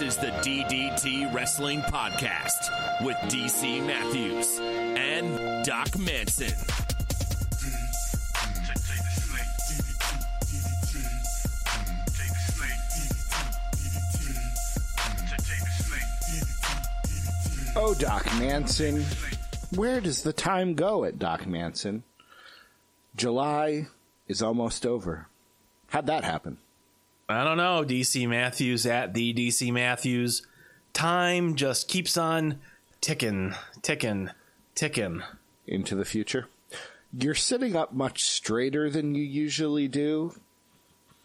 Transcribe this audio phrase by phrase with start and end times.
[0.00, 6.54] This is the DDT Wrestling Podcast with DC Matthews and Doc Manson.
[17.76, 19.04] Oh, Doc Manson.
[19.76, 22.04] Where does the time go at Doc Manson?
[23.14, 23.88] July
[24.26, 25.26] is almost over.
[25.88, 26.56] How'd that happen?
[27.30, 30.42] I don't know, DC Matthews at the DC Matthews.
[30.92, 32.58] Time just keeps on
[33.00, 34.30] ticking, ticking,
[34.74, 35.22] ticking.
[35.66, 36.48] Into the future?
[37.16, 40.34] You're sitting up much straighter than you usually do.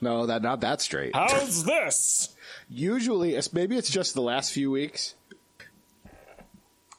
[0.02, 1.15] No, that not that straight.
[1.15, 2.35] How's this?
[2.70, 5.15] Usually, it's- maybe it's just the last few weeks.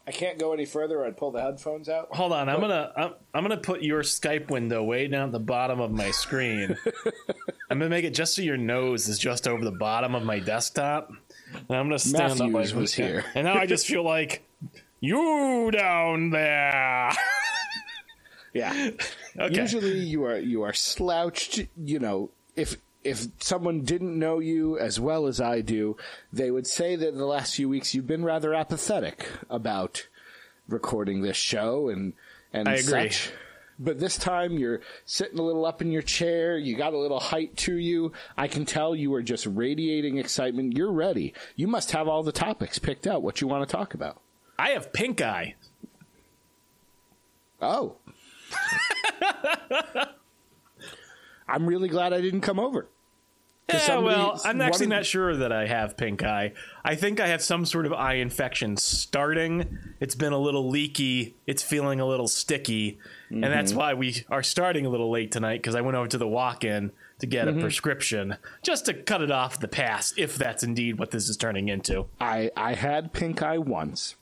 [0.07, 1.05] I can't go any further.
[1.05, 2.15] I'd pull the headphones out.
[2.15, 5.41] Hold on, I'm gonna I'm, I'm gonna put your Skype window way down at the
[5.41, 6.77] bottom of my screen.
[7.71, 10.39] I'm gonna make it just so your nose is just over the bottom of my
[10.39, 11.11] desktop.
[11.53, 13.25] And I'm gonna stand up Matthews like was here.
[13.35, 14.45] And now I just feel like
[15.01, 17.13] you down there.
[18.55, 18.91] Yeah.
[19.39, 19.61] Okay.
[19.61, 24.99] Usually you are you are slouched, you know, if if someone didn't know you as
[24.99, 25.97] well as I do,
[26.33, 30.09] they would say that the last few weeks you've been rather apathetic about
[30.69, 32.15] recording this show and
[32.53, 33.11] and I agree.
[33.11, 33.33] such.
[33.79, 37.21] But this time you're sitting a little up in your chair, you got a little
[37.21, 38.13] height to you.
[38.37, 40.77] I can tell you are just radiating excitement.
[40.77, 41.35] You're ready.
[41.57, 44.21] You must have all the topics picked out what you want to talk about.
[44.59, 45.55] I have pink eye.
[47.61, 47.97] Oh.
[51.49, 52.89] I'm really glad I didn't come over.
[53.69, 56.53] Yeah, somebody- well, I'm actually not sure that I have pink eye.
[56.85, 59.79] I think I have some sort of eye infection starting.
[59.99, 61.35] It's been a little leaky.
[61.49, 63.79] It's feeling a little sticky, and that's Mm-hmm.
[63.81, 66.93] why we are starting a little late tonight because I went over to the walk-in
[67.19, 67.59] to get Mm-hmm.
[67.59, 71.37] a prescription just to cut it off the past, if that's indeed what this is
[71.37, 72.07] turning into.
[72.21, 74.15] I, I had pink eye once.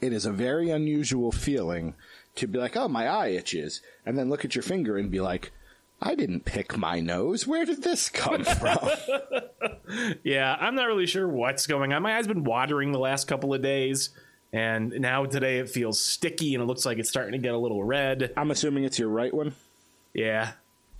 [0.00, 1.92] It is a very unusual feeling
[2.36, 5.20] to be like, oh, my eye itches, and then look at your finger and be
[5.20, 5.52] like,
[6.02, 7.46] I didn't pick my nose.
[7.46, 8.78] Where did this come from?
[10.24, 12.02] Yeah, I'm not really sure what's going on.
[12.02, 14.08] My eye's been watering the last couple of days,
[14.52, 17.58] and now today it feels sticky and it looks like it's starting to get a
[17.58, 18.32] little red.
[18.36, 19.54] I'm assuming it's your right one.
[20.14, 20.52] Yeah,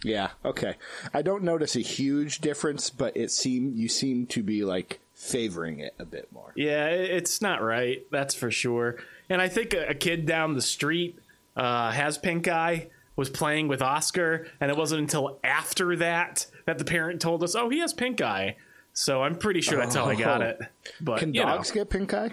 [0.04, 0.30] Yeah.
[0.44, 0.74] Okay.
[1.14, 5.80] I don't notice a huge difference, but it seem you seem to be like favoring
[5.80, 6.52] it a bit more.
[6.54, 8.04] Yeah, it's not right.
[8.10, 8.96] That's for sure.
[9.30, 11.18] And I think a, a kid down the street
[11.56, 12.88] uh, has pink eye.
[13.22, 17.54] Was playing with Oscar, and it wasn't until after that that the parent told us,
[17.54, 18.56] "Oh, he has pink eye."
[18.94, 20.46] So I'm pretty sure that's how I got Oh.
[20.46, 20.58] it.
[21.00, 21.46] But Can you know.
[21.50, 22.32] dogs get pink eye?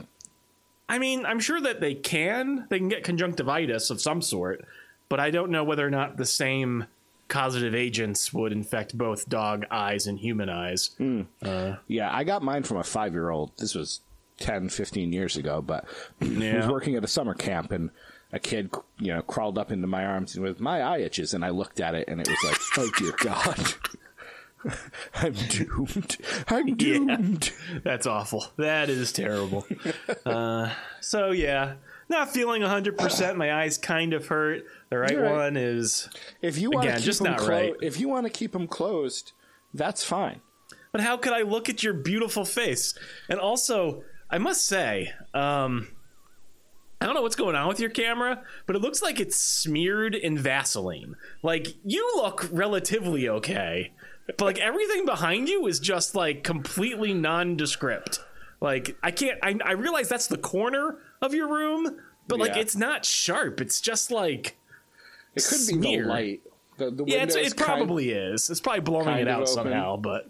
[0.90, 2.66] I mean, I'm sure that they can.
[2.70, 4.66] They can get conjunctivitis of some sort,
[5.10, 6.86] but I don't know whether or not the same
[7.28, 10.90] causative agents would infect both dog eyes and human eyes.
[10.98, 11.22] Hmm.
[11.44, 13.52] Uh, yeah, I got mine from a five year old.
[13.60, 14.02] This was
[14.40, 15.86] 10, 15 years ago, but
[16.22, 17.92] I was working at a summer camp and
[18.32, 21.44] a kid, you know, crawled up into my arms and with my eye itches and
[21.44, 23.74] I looked at it and it was like, oh dear God.
[25.16, 26.18] I'm doomed.
[26.48, 27.52] I'm doomed.
[27.84, 28.46] That's awful.
[28.58, 29.66] That is terrible.
[30.26, 31.76] uh, so yeah,
[32.10, 33.36] not feeling 100%.
[33.36, 34.66] My eyes kind of hurt.
[34.90, 35.32] The right right.
[35.32, 36.10] one is.
[36.42, 37.74] If you want to Again, keep just not clo- right.
[37.82, 39.32] if you want to keep them closed,
[39.74, 40.42] that's fine.
[40.92, 42.96] But how could I look at your beautiful face?
[43.30, 45.88] And also, I must say, um,
[47.02, 50.16] I don't know what's going on with your camera, but it looks like it's smeared
[50.16, 51.16] in Vaseline.
[51.42, 53.94] Like you look relatively okay,
[54.28, 58.20] but like everything behind you is just like completely nondescript.
[58.60, 59.40] Like I can't.
[59.42, 62.62] I, I realize that's the corner of your room, but like Yeah.
[62.62, 63.62] it's not sharp.
[63.62, 64.58] It's just like
[65.36, 66.42] It could be the light.
[66.78, 68.50] The, the yeah, it probably is.
[68.50, 70.30] It's probably blowing it out somehow, but.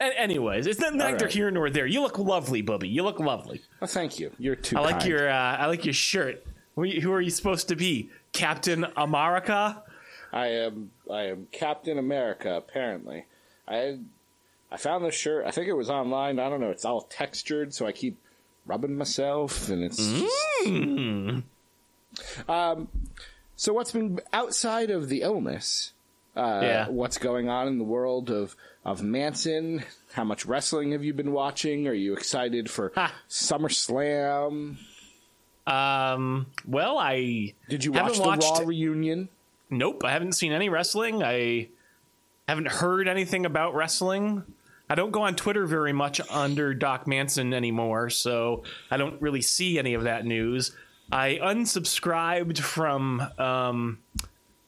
[0.00, 1.34] Anyways, it's not neither right.
[1.34, 1.86] here nor there.
[1.86, 2.88] You look lovely, Bubby.
[2.88, 3.60] You look lovely.
[3.82, 4.32] Oh, thank you.
[4.38, 5.06] You're too I like kind.
[5.10, 6.42] your uh, I like your shirt.
[6.74, 8.08] Who are you, who are you supposed to be?
[8.32, 9.82] Captain America?
[10.32, 12.54] I am I am Captain America.
[12.54, 13.26] Apparently,
[13.68, 13.98] I
[14.72, 15.44] I found this shirt.
[15.46, 16.38] I think it was online.
[16.38, 16.70] I don't know.
[16.70, 18.16] It's all textured, so I keep
[18.64, 20.00] rubbing myself, and it's.
[20.00, 21.42] Mm.
[22.14, 22.88] Just, um.
[23.56, 25.92] So what's been outside of the illness?
[26.40, 26.88] Uh, Yeah.
[26.88, 29.84] What's going on in the world of of Manson?
[30.14, 31.86] How much wrestling have you been watching?
[31.86, 32.92] Are you excited for.
[33.28, 34.76] SummerSlam?
[35.66, 39.28] Um, well, I Did you watch the watched- Raw reunion?
[39.68, 41.22] nope, I haven't seen any wrestling.
[41.22, 41.68] I
[42.48, 44.42] haven't heard anything about wrestling.
[44.88, 49.42] I don't go on Twitter very much under Doc Manson anymore, so I don't really
[49.42, 50.74] see any of that news.
[51.12, 53.98] I unsubscribed from um,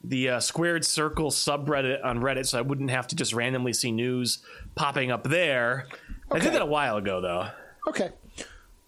[0.05, 3.93] the uh, Squared Circle subreddit on Reddit, so I wouldn't have to just randomly see
[3.93, 4.39] news
[4.75, 5.87] popping up there.
[6.31, 7.49] I did that a while ago, though.
[7.89, 8.11] Okay.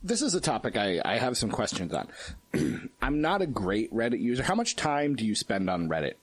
[0.03, 2.09] This is a topic I, I have some questions on.
[3.03, 4.43] I'm not a great Reddit user.
[4.43, 6.15] How much time do you spend on Reddit?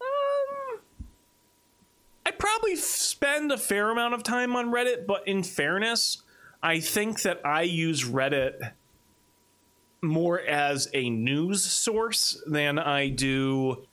[0.00, 0.80] Um,
[2.26, 6.22] I probably f- spend a fair amount of time on Reddit, but in fairness,
[6.60, 8.72] I think that I use Reddit
[10.02, 13.86] more as a news source than I do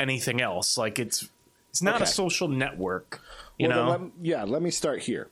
[0.00, 0.76] anything else.
[0.78, 1.28] Like it's
[1.70, 2.04] it's not Okay.
[2.04, 3.20] a social network,
[3.58, 3.90] you Well, know.
[3.90, 5.28] let- yeah, let me start here.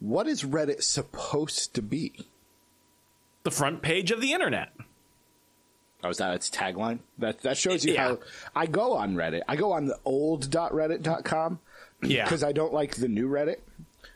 [0.00, 2.28] What is Reddit supposed to be?
[3.44, 4.72] the front page of the internet.
[6.04, 7.00] Oh, is that its tagline?
[7.18, 8.02] That that shows you Yeah.
[8.10, 8.18] how
[8.54, 9.42] I go on Reddit.
[9.48, 11.58] I go on the old.reddit.com
[12.02, 12.22] Yeah.
[12.24, 13.58] because I don't like the new Reddit.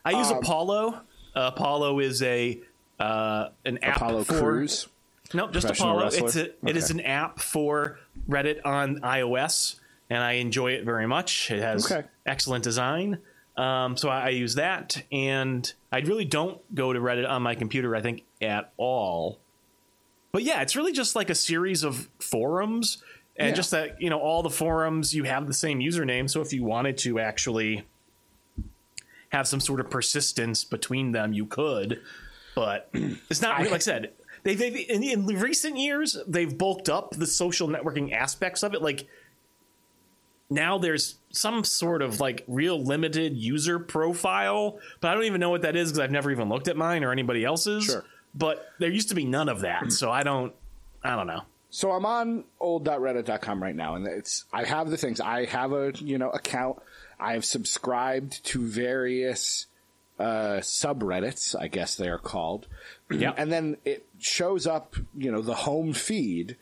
[0.04, 1.00] I use Um, Apollo.
[1.34, 2.60] Uh, Apollo is a
[3.00, 4.86] uh, an app Apollo for Crews.
[5.34, 6.04] No, just Apollo.
[6.04, 6.26] wrestler?
[6.28, 9.76] It's a, it is an app for Reddit on iOS,
[10.10, 11.50] and I enjoy it very much.
[11.50, 12.06] It has Okay.
[12.26, 13.18] excellent design.
[13.56, 17.54] Um, so I, I use that, and I really don't go to Reddit on my
[17.54, 19.38] computer, I think, at all.
[20.32, 23.02] But yeah, it's really just like a series of forums,
[23.36, 23.54] and Yeah.
[23.54, 26.28] just that, you know, all the forums, you have the same username.
[26.28, 27.84] So if you wanted to actually
[29.30, 32.00] have some sort of persistence between them, you could.
[32.54, 34.12] But it's not, like I said,
[34.46, 38.82] they, they've in, in recent years they've bulked up the social networking aspects of it.
[38.82, 39.08] Like
[40.48, 45.50] now there's some sort of like real limited user profile, but I don't even know
[45.50, 47.84] what that is because I've never even looked at mine or anybody else's.
[47.84, 48.04] Sure.
[48.36, 50.54] But there used to be none of that, so I don't,
[51.02, 51.40] I don't know.
[51.70, 55.20] So I'm on old.reddit.com right now, and it's I have the things.
[55.20, 56.78] I have a you know account.
[57.18, 59.66] I have subscribed to various
[60.18, 62.66] uh, subreddits, I guess they are called.
[63.10, 63.32] Yeah.
[63.36, 66.56] and then it shows up, you know, the home feed,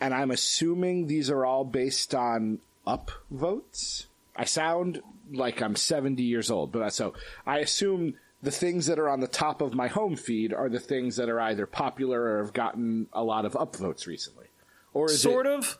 [0.00, 4.06] and I'm assuming these are all based on upvotes.
[4.36, 5.02] I sound
[5.32, 7.14] like I'm 70 years old, but I- so
[7.46, 10.78] I assume the things that are on the top of my home feed are the
[10.80, 14.46] things that are either popular or have gotten a lot of upvotes recently.
[14.94, 15.78] Or is sort it, of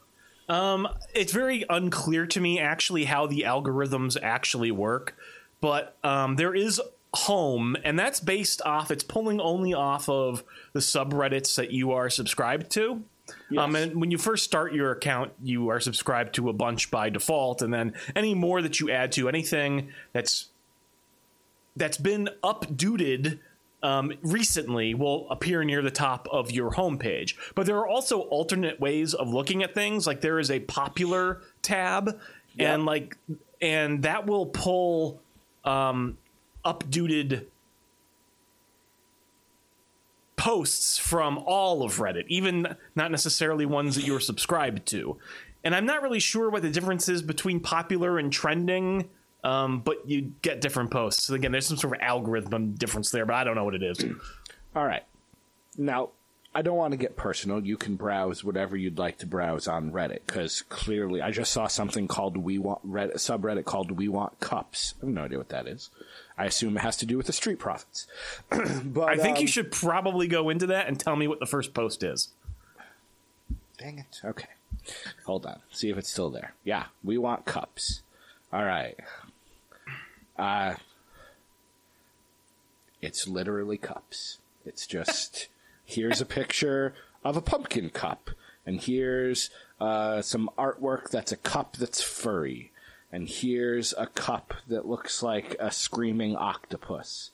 [0.48, 5.14] um it's very unclear to me actually how the algorithms actually work
[5.60, 6.80] but um there is
[7.14, 10.44] home and that's based off it's pulling only off of
[10.74, 13.02] the subreddits that you are subscribed to
[13.56, 17.10] um, and when you first start your account, you are subscribed to a bunch by
[17.10, 20.48] default, and then any more that you add to anything that's
[21.76, 23.38] that's been updated
[23.82, 27.36] um, recently will appear near the top of your homepage.
[27.54, 30.06] But there are also alternate ways of looking at things.
[30.06, 32.18] Like there is a popular tab,
[32.58, 33.16] and like
[33.60, 35.20] and that will pull
[35.64, 36.18] um,
[36.64, 37.46] updated
[40.36, 45.18] posts from all of Reddit, even not necessarily ones that you're subscribed to.
[45.64, 49.10] And I'm not really sure what the difference is between popular and trending,
[49.42, 51.24] um, but you get different posts.
[51.24, 53.82] So again, there's some sort of algorithm difference there, but I don't know what it
[53.82, 54.02] is.
[54.76, 55.02] All right.
[55.76, 56.10] Now,
[56.54, 57.64] I don't want to get personal.
[57.64, 61.66] You can browse whatever you'd like to browse on Reddit because clearly I just saw
[61.66, 64.94] something called We Want Reddit subreddit called We Want Cups.
[65.02, 65.90] I have no idea what that is.
[66.36, 68.06] I assume it has to do with the Street Profits.
[68.50, 71.46] but I think um, you should probably go into that and tell me what the
[71.46, 72.28] first post is.
[73.76, 74.20] Dang it.
[74.24, 74.48] Okay.
[75.26, 75.60] Hold on.
[75.70, 76.54] See if it's still there.
[76.64, 78.02] Yeah, we want cups.
[78.52, 78.96] All right.
[80.38, 80.74] Uh
[83.00, 84.38] it's literally cups.
[84.64, 85.48] It's just
[85.88, 86.92] here's a picture
[87.24, 88.30] of a pumpkin cup
[88.66, 89.48] and here's
[89.80, 92.70] uh some artwork that's a cup that's furry
[93.10, 97.30] and here's a cup that looks like a screaming octopus.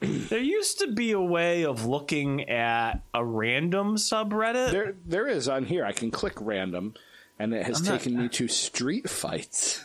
[0.00, 4.70] There used to be a way of looking at a random subreddit.
[4.70, 5.84] There there is on here.
[5.84, 6.94] I can click random
[7.38, 9.82] and it has I'm not- taken me to street fights.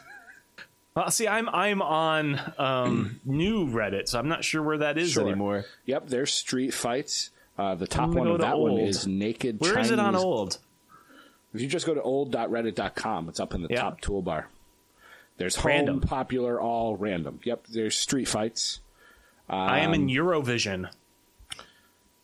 [0.96, 5.12] Well, see, I'm I'm on um, new Reddit, so I'm not sure where that is
[5.12, 5.26] Sure.
[5.26, 5.66] anymore.
[5.86, 7.30] Yep, there's street fights.
[7.60, 9.60] Uh, the top one of that one is naked.
[9.60, 9.92] Where is Chinese.
[9.92, 10.60] it on old?
[11.54, 13.82] If you just go to old.reddit.com, it's up in the Yeah.
[13.82, 14.46] top toolbar.
[15.38, 16.00] There's home, Random.
[16.02, 17.40] popular, all random.
[17.44, 18.80] Yep, there's street fights.
[19.50, 20.90] I am in Um, Eurovision.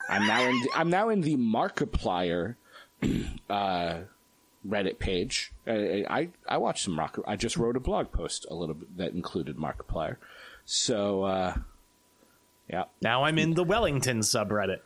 [0.07, 0.59] I'm now in.
[0.61, 2.55] The, I'm now in the Markiplier
[3.49, 3.97] uh,
[4.67, 5.51] Reddit page.
[5.65, 7.19] I, I I watched some Mark.
[7.27, 10.17] I just wrote a blog post a little bit that included Markiplier.
[10.65, 11.55] So uh,
[12.69, 14.79] yeah, Now I'm in the Wellington subreddit.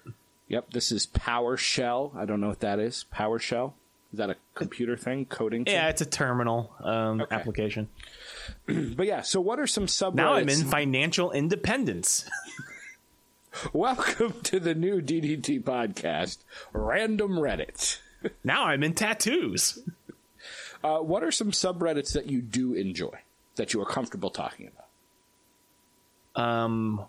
[0.49, 2.15] Yep, this is PowerShell.
[2.15, 3.05] I don't know what that is.
[3.13, 3.73] PowerShell?
[4.11, 5.25] Is that a computer thing?
[5.25, 5.75] Coding thing?
[5.75, 7.35] Yeah, it's a terminal um, Okay.
[7.35, 7.87] application.
[8.67, 10.15] But yeah, so what are some subreddits?
[10.15, 12.27] Now I'm in financial independence.
[13.73, 16.39] Welcome to the new DDT podcast,
[16.73, 17.99] Random Reddit.
[18.43, 19.77] now I'm in tattoos.
[20.83, 23.19] Uh, what are some subreddits that you do enjoy,
[23.55, 24.71] that you are comfortable talking
[26.35, 26.43] about?
[26.43, 27.05] Um,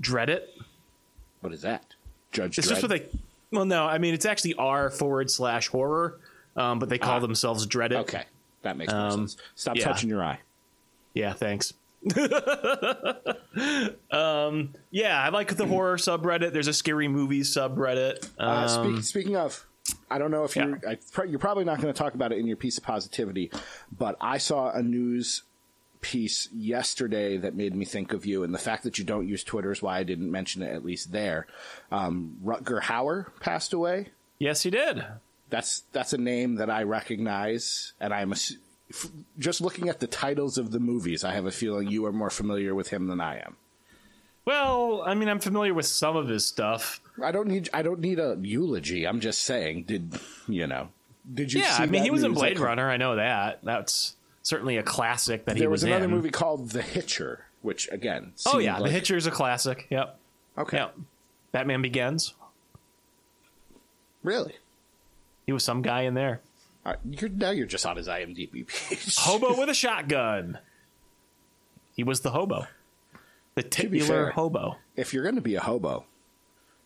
[0.00, 0.42] Dreadit.
[1.44, 1.84] What is that?
[2.32, 2.70] Judge It's Dredd?
[2.70, 3.06] just what they.
[3.50, 6.18] Well, no, I mean it's actually r forward slash horror,
[6.56, 7.20] um, but they call Ah.
[7.20, 7.96] themselves Dreadit.
[7.98, 8.24] Okay,
[8.62, 9.36] that makes Um, sense.
[9.54, 9.84] Stop yeah.
[9.84, 10.38] touching your eye.
[11.12, 11.74] Yeah, thanks.
[14.10, 16.52] um, yeah, I like the horror subreddit.
[16.54, 18.24] There's a scary movies subreddit.
[18.38, 19.64] Um, Uh, speak, speaking of,
[20.10, 22.46] I don't know if you're I, you're probably not going to talk about it in
[22.46, 23.50] your piece of positivity,
[23.96, 25.42] but I saw a news
[26.04, 29.42] piece yesterday that made me think of you, and the fact that you don't use
[29.42, 31.46] Twitter is why I didn't mention it at least there.
[31.90, 34.08] Um, Rutger Hauer passed away.
[34.38, 35.04] yes, he did.
[35.48, 38.56] That's that's a name that I recognize, and I'm ass-
[38.90, 41.24] f- just looking at the titles of the movies.
[41.24, 43.56] I have a feeling you are more familiar with him than I am.
[44.44, 47.00] Well, I mean, I'm familiar with some of his stuff.
[47.22, 49.06] I don't need I don't need a eulogy.
[49.06, 50.18] I'm just saying, did
[50.48, 50.88] you know?
[51.32, 51.60] Did you?
[51.60, 52.34] Yeah, I mean, he was in?
[52.34, 52.90] Blade Like, Runner.
[52.90, 53.60] I know that.
[53.62, 56.10] That's certainly a classic that he There was, was another in.
[56.12, 58.32] movie called The Hitcher, which again.
[58.46, 59.88] Oh yeah, like- The is a classic.
[59.90, 60.16] Yep.
[60.58, 60.96] Okay, Yep.
[61.50, 62.34] Batman Begins.
[64.22, 64.54] really?
[65.46, 66.40] He was some guy in there.
[66.84, 69.16] Right, you're, now you're just on his IMDb page.
[69.18, 70.58] Hobo with a shotgun.
[71.94, 72.66] He was the hobo.
[73.54, 74.76] The titular fair- hobo.
[74.96, 76.04] If you're going to be a hobo,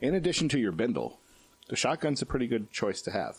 [0.01, 1.19] in addition to your bindle,
[1.69, 3.39] the shotgun's a pretty good choice to have.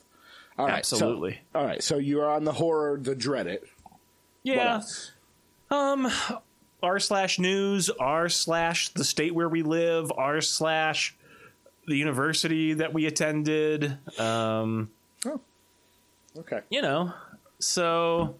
[0.57, 1.39] All right, so- Absolutely.
[1.55, 3.67] all right, so you are on the horror, the dread it.
[4.55, 4.81] Yeah.
[5.71, 6.11] Um,
[6.81, 11.15] r slash news, r slash the state where we live, r slash
[11.87, 13.97] the university that we attended.
[14.19, 14.89] Um,
[15.25, 15.41] Oh,
[16.37, 16.61] okay.
[16.69, 17.13] you know,
[17.59, 18.35] so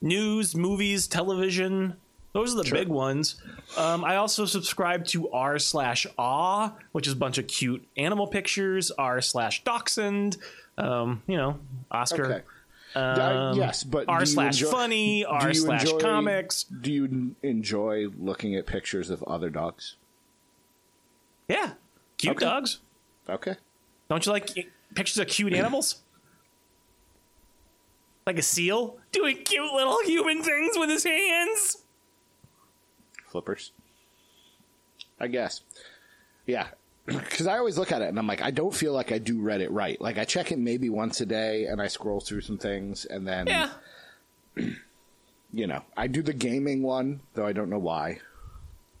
[0.00, 1.94] news, movies, television.
[2.32, 3.40] Those are the big ones.
[3.76, 8.26] Um, I also subscribe to r slash awe, which is a bunch of cute animal
[8.26, 8.90] pictures.
[8.92, 10.36] r slash dachshund.
[10.76, 11.58] Um, you know,
[11.90, 12.26] Oscar.
[12.26, 12.44] Okay.
[12.98, 15.24] Uh, yes, but r slash enjoy- funny.
[15.24, 16.64] r slash enjoy- comics.
[16.64, 19.96] Do you enjoy looking at pictures of other dogs?
[21.48, 21.72] Yeah,
[22.16, 22.44] cute Okay.
[22.44, 22.80] dogs.
[23.28, 23.54] Okay.
[24.08, 24.50] Don't you like
[24.94, 26.02] pictures of cute animals?
[28.26, 31.78] Like a seal doing cute little human things with his hands.
[33.26, 33.72] flippers.
[35.18, 35.62] I guess.
[36.44, 36.66] Yeah.
[37.28, 39.38] Because I always look at it and I'm like, I don't feel like I do
[39.40, 40.00] Reddit right.
[40.00, 43.26] Like, I check it maybe once a day and I scroll through some things and
[43.26, 43.70] then, Yeah.
[45.52, 48.20] you know, I do the gaming one, though I don't know why.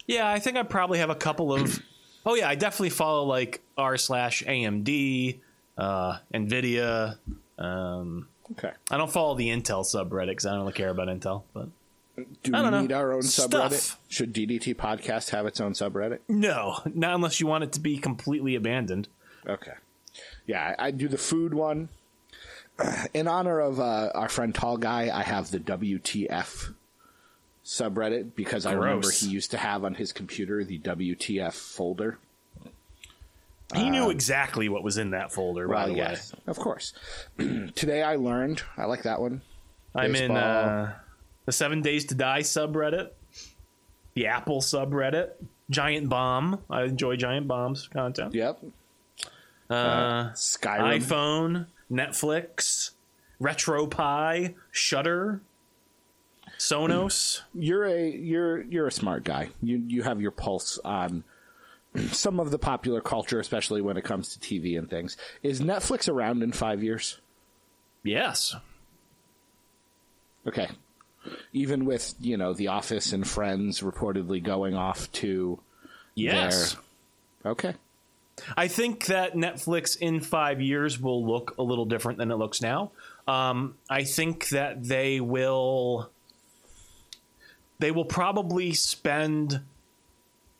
[0.06, 1.80] Yeah, I think I probably have a couple of.
[2.26, 5.38] Oh yeah, I definitely follow like r slash AMD,
[5.78, 7.16] uh, Nvidia.
[7.58, 8.72] Um, Okay.
[8.90, 11.44] I don't follow the Intel subreddit because I don't really care about Intel.
[11.54, 11.68] But
[12.42, 12.80] Do we know.
[12.80, 13.96] need our own subreddit?
[14.08, 16.20] Should DDT Podcast have its own subreddit?
[16.28, 19.08] no, not unless you want it to be completely abandoned.
[19.46, 19.72] Okay.
[20.46, 21.88] Yeah, I, I do the food one.
[23.14, 26.74] In honor of uh, our friend Tall Guy, I have the WTF
[27.64, 32.18] subreddit because I remember he used to have on his computer the WTF folder.
[33.74, 35.68] He knew exactly what was in that folder.
[35.68, 36.94] by Well, the way, of course.
[37.38, 38.62] Today I learned.
[38.78, 39.42] I like that one.
[39.94, 40.94] I'm in uh,
[41.48, 43.08] the Seven Days to Die subreddit,
[44.12, 45.30] the Apple subreddit,
[45.70, 46.62] Giant Bomb.
[46.68, 48.34] I enjoy Giant Bomb's content.
[48.34, 48.62] Yep.
[49.70, 51.00] Uh, Skyrim.
[51.00, 52.90] iPhone, Netflix,
[53.40, 55.40] RetroPie, Shutter,
[56.58, 57.40] Sonos.
[57.54, 59.48] You're a you're you're a smart guy.
[59.62, 61.24] You you have your pulse on
[62.12, 65.16] some of the popular culture, especially when it comes to TV and things.
[65.42, 67.22] Is Netflix around in five years?
[68.04, 68.54] yes.
[70.46, 70.68] Okay.
[71.52, 75.60] Even with, you know, The Office and Friends reportedly going off to
[76.14, 76.74] Yes.
[77.42, 77.52] their.
[77.52, 77.74] Okay.
[78.56, 82.60] I think that Netflix in five years will look a little different than it looks
[82.60, 82.92] now.
[83.26, 86.10] Um, I think that they will
[87.80, 89.60] they will probably spend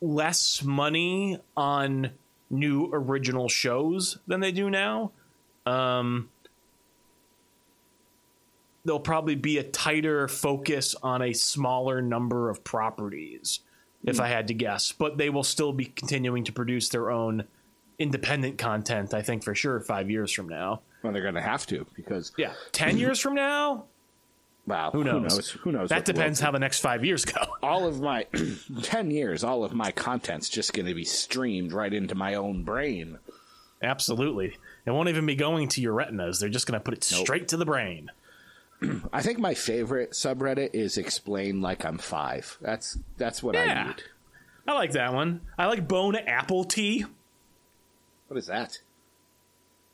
[0.00, 2.10] less money on
[2.50, 5.10] new original shows than they do now.
[5.66, 6.28] Um,
[8.84, 13.60] there'll probably be a tighter focus on a smaller number of properties,
[14.04, 14.22] if hmm.
[14.22, 14.92] I had to guess.
[14.92, 17.44] But they will still be continuing to produce their own
[17.98, 20.80] independent content, I think for sure, five years from now.
[21.02, 22.52] Well, they're going to have to because, Yeah.
[22.72, 22.98] 10 hmm.
[22.98, 23.84] years from now?
[24.66, 25.14] wow, Who knows?
[25.14, 25.50] Who knows?
[25.50, 27.40] Who knows That depends how the next five years go.
[27.62, 28.26] all of my
[28.82, 32.64] 10 years, all of my content's just going to be streamed right into my own
[32.64, 33.18] brain.
[33.82, 34.56] Absolutely.
[34.84, 36.40] It won't even be going to your retinas.
[36.40, 38.10] They're just going to put it straight to the brain.
[39.12, 42.58] I think my favorite subreddit is explain like I'm 5.
[42.60, 43.86] That's that's what I Yeah.
[43.88, 44.02] need.
[44.66, 45.40] I like that one.
[45.58, 47.04] I like Bone Apple Tea.
[48.28, 48.78] What is that?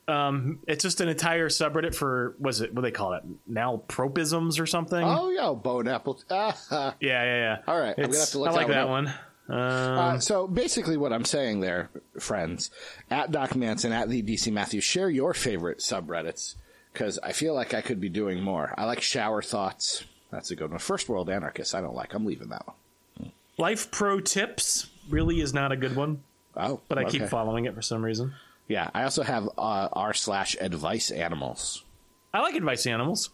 [0.06, 4.60] Um, it's just an entire subreddit for was it what do they call it malpropisms
[4.60, 5.02] or something?
[5.02, 6.20] Oh, yeah, bone apple.
[6.30, 6.54] Ah,
[7.00, 7.56] Yeah, yeah, yeah.
[7.66, 9.14] All right, I'm gonna have to look I like that that one one.
[9.48, 12.70] Um, Uh, so basically, what I'm saying there, friends,
[13.10, 16.56] at Doc Manson, at the DC Matthews, share your favorite subreddits
[16.94, 18.72] because I feel like I could be doing more.
[18.78, 20.04] I like shower thoughts.
[20.30, 20.78] That's a good one.
[20.78, 22.14] First World Anarchist, I don't like.
[22.14, 23.30] I'm leaving that one.
[23.58, 26.22] Life Pro Tips really is not a good one,
[26.56, 28.32] Oh, but I keep following it for some reason.
[28.68, 31.84] Yeah, I also have uh, r slash advice animals,
[32.32, 33.30] I like advice animals.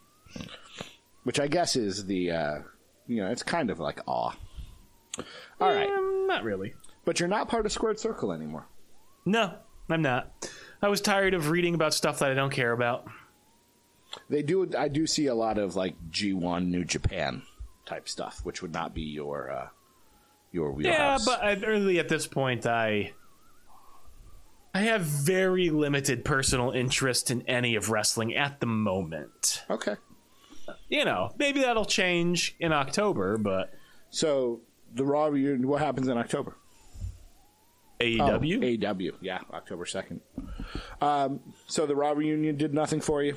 [1.23, 2.59] which I guess is the uh,
[3.07, 4.33] you know it's kind of like awe.
[5.61, 6.75] All right, Um, not really.
[7.05, 8.67] but you're not part of Squared Circle anymore.
[9.25, 9.55] No,
[9.89, 10.51] I'm not.
[10.83, 13.07] I was tired of reading about stuff that I don't care about.
[14.29, 14.71] They do.
[14.77, 17.43] I do see a lot of like G1 New Japan
[17.87, 19.69] type stuff, which would not be your uh,
[20.53, 21.27] your wheelhouse.
[21.27, 23.13] Yeah, but I, really at this point, I
[24.75, 29.65] I have very limited personal interest in any of wrestling at the moment.
[29.71, 29.97] okay.
[30.89, 33.73] You know, maybe that'll change in October, but
[34.11, 34.61] So
[34.95, 35.67] the Raw reunion.
[35.69, 36.57] What happens in October?
[38.01, 38.21] AEW.
[38.21, 39.13] Oh, AEW.
[39.21, 40.21] Yeah, October second.
[41.01, 43.37] Um, so the Raw reunion did nothing for you.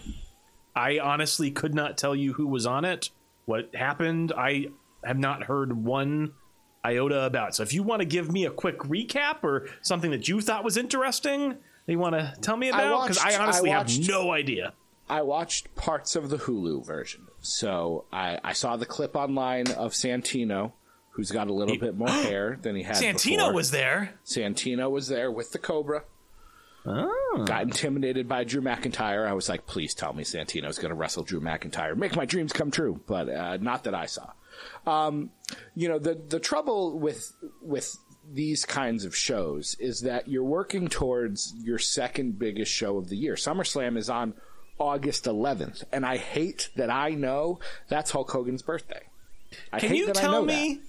[0.75, 3.09] I honestly could not tell you who was on it,
[3.45, 4.31] what happened.
[4.35, 4.67] I
[5.03, 6.33] have not heard one
[6.83, 7.55] iota about.
[7.55, 10.63] So if you want to give me a quick recap or something that you thought
[10.63, 14.07] was interesting, that you want to tell me about, because I, I honestly watched- have
[14.07, 14.73] no idea.
[15.09, 17.27] I watched parts of the Hulu version.
[17.41, 20.71] So I, I saw the clip online of Santino,
[21.11, 22.95] who's got a little bit more hair than he had.
[22.95, 23.53] Santino before.
[23.53, 24.13] was there.
[24.25, 26.03] Santino was there with the Cobra.
[26.85, 27.43] Oh.
[27.45, 29.27] Got intimidated by Drew McIntyre.
[29.27, 31.95] I was like, please tell me Santino's going to wrestle Drew McIntyre.
[31.95, 32.99] Make my dreams come true.
[33.07, 34.31] But uh, not that I saw.
[34.85, 35.31] Um,
[35.75, 37.97] you know, the the trouble with with
[38.31, 43.17] these kinds of shows is that you're working towards your second biggest show of the
[43.17, 43.35] year.
[43.35, 44.33] SummerSlam is on
[44.79, 47.59] August 11th, and I hate that I know
[47.89, 49.01] that's Hulk Hogan's birthday.
[49.71, 50.79] I Can you tell me?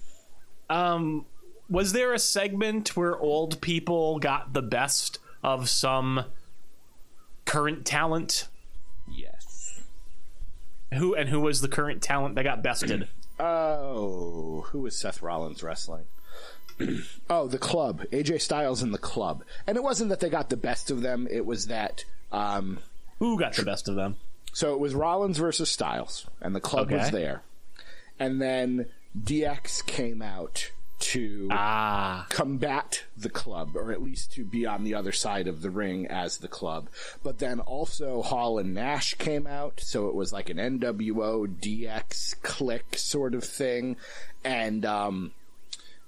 [0.69, 1.25] Um,
[1.69, 6.25] was there a segment where old people got the best of some
[7.45, 8.47] current talent?
[9.07, 9.79] Yes.
[10.95, 13.07] Who and who was the current talent that got bested?
[13.37, 16.05] Oh, who was Seth Rollins wrestling?
[17.29, 18.03] oh, the club.
[18.13, 19.43] AJ Styles and the club.
[19.67, 22.79] And it wasn't that they got the best of them, it was that um
[23.19, 24.15] who got the best of them?
[24.53, 27.43] so it was Rollins versus Styles and the club was there.
[28.17, 28.85] And then
[29.21, 30.71] DX came out
[31.11, 35.61] to Ah, combat the club, or at least to be on the other side of
[35.61, 36.89] the ring as the club.
[37.23, 42.35] But then also Hall and Nash came out, so it was like an NWO DX
[42.41, 43.97] Kliq sort of thing,
[44.43, 45.31] and um,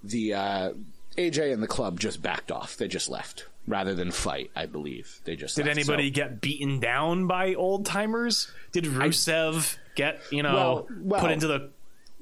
[0.04, 0.70] the uh,
[1.18, 2.78] AJ and the club just backed off.
[2.78, 4.50] They just left rather than fight.
[4.56, 5.78] I believe they just did left.
[5.78, 8.50] anybody So- get beaten down by old timers?
[8.72, 11.72] Did Rusev get you know Well- well- put into the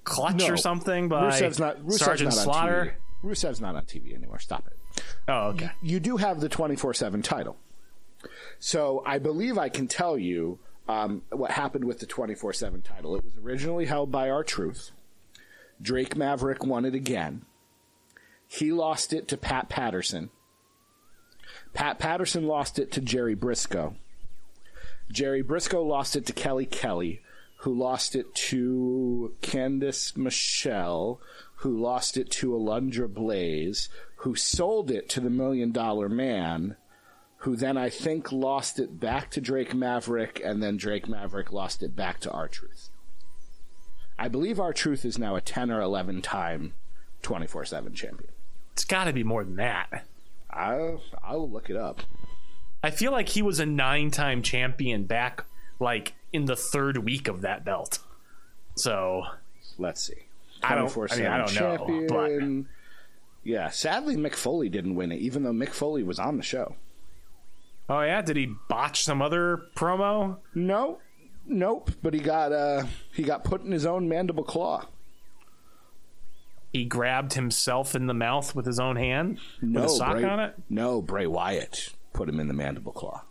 [0.06, 0.48] clutch No.
[0.48, 2.96] or something by Rusev's not Rusev's Sergeant not Slaughter?
[3.24, 3.30] TV.
[3.32, 4.39] Rusev's not on TV anymore.
[4.39, 5.04] Stop it.
[5.28, 5.72] Oh, okay.
[5.82, 7.58] you do have the 24 7 title.
[8.60, 13.15] So I believe I can tell you um, what happened with the 24 7 title.
[13.15, 14.91] It was originally held by R Truth.
[15.82, 17.46] Drake Maverick won it again.
[18.48, 20.30] He lost it to Pat Patterson.
[21.74, 23.96] Pat Patterson lost it to Jerry Brisco.
[25.12, 27.22] Jerry Brisco lost it to Kelly Kelly,
[27.65, 31.19] who lost it to Candice Michelle,
[31.56, 36.75] who lost it to Alundra Blaze, who sold it to the Million Dollar Man,
[37.38, 41.82] who then I think lost it back to Drake Maverick, and then Drake Maverick lost
[41.82, 42.91] it back to R Truth.
[44.19, 46.75] I believe R Truth is now a 10 or 11 time
[47.23, 48.32] 24 7 champion.
[48.73, 50.06] It's got to be more than that.
[50.51, 52.04] I'll, I'll look it up.
[52.84, 55.45] I feel like he was a nine-time champion back
[55.80, 58.00] like in the third week of that belt.
[58.76, 59.24] So
[59.78, 60.14] Let's see.
[60.64, 61.78] I don't- I mean, I don't know,
[62.10, 62.68] champion.
[63.44, 66.76] Yeah, sadly, Mick Foley didn't win it, even though Mick Foley was on the show.
[67.88, 70.38] Oh yeah, did he botch some other promo?
[70.56, 70.98] No,
[71.46, 71.92] nope.
[72.02, 74.88] But he got uh he got put in his own mandible claw.
[76.74, 80.24] He grabbed himself in the mouth with his own hand No, with a sock Bray,
[80.26, 80.56] on it.
[80.70, 83.24] No, Bray Wyatt put him in the mandible claw.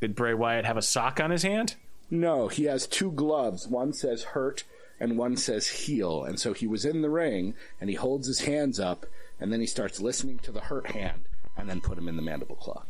[0.00, 1.76] Did Bray Wyatt have a sock on his hand?
[2.10, 3.66] No, he has two gloves.
[3.66, 4.64] One says hurt
[5.00, 6.24] and one says heal.
[6.24, 9.06] And so he was in the ring and he holds his hands up
[9.40, 11.24] and then he starts listening to the hurt hand
[11.56, 12.84] and then put him in the mandible claw.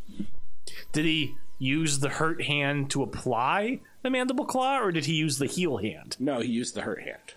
[0.93, 5.39] Did he use the hurt hand to apply the mandible claw, or did he use
[5.39, 6.17] the heel hand?
[6.19, 7.35] No, he used the hurt hand.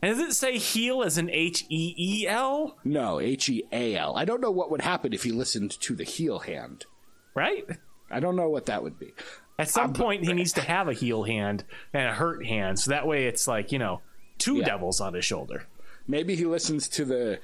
[0.00, 2.76] And does it say heel as an H E E L?
[2.84, 4.16] No, H E A L.
[4.16, 6.86] I don't know what would happen if he listened to the heel hand.
[7.34, 7.64] Right?
[8.10, 9.12] I don't know what that would be.
[9.58, 12.78] At some Um, point, he needs to have a heel hand and a hurt hand,
[12.78, 14.00] so that way it's like you know
[14.38, 14.66] two Yeah.
[14.66, 15.66] devils on his shoulder.
[16.06, 17.40] Maybe he listens to the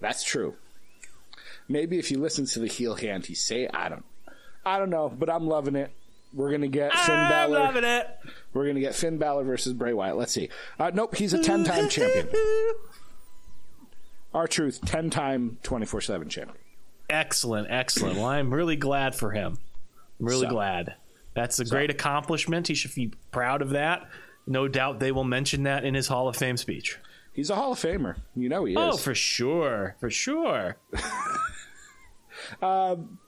[0.00, 0.54] That's true.
[1.68, 4.04] Maybe if he listens to the heel hand, he say I don't,
[4.64, 5.90] I don't know, but I'm loving it.
[6.32, 7.58] We're gonna get Finn I'm Balor.
[7.58, 8.06] loving it.
[8.52, 10.16] We're gonna get Finn Balor versus Bray Wyatt.
[10.16, 10.50] Let's see.
[10.78, 12.28] Uh, nope, he's a ten-time champion.
[14.34, 16.58] R Truth, ten-time, twenty-four seven champion.
[17.08, 18.16] Excellent, excellent.
[18.16, 19.58] Well, I'm really glad for him.
[20.20, 20.94] I'm really So- glad.
[21.36, 22.66] That's a great accomplishment.
[22.66, 24.08] He should be proud of that.
[24.46, 26.98] No doubt they will mention that in his Hall of Fame speech.
[27.32, 28.16] He's a Hall of Famer.
[28.34, 28.94] You know he oh, is.
[28.94, 29.96] Oh, for sure.
[30.00, 30.76] For sure.
[32.62, 33.18] Um,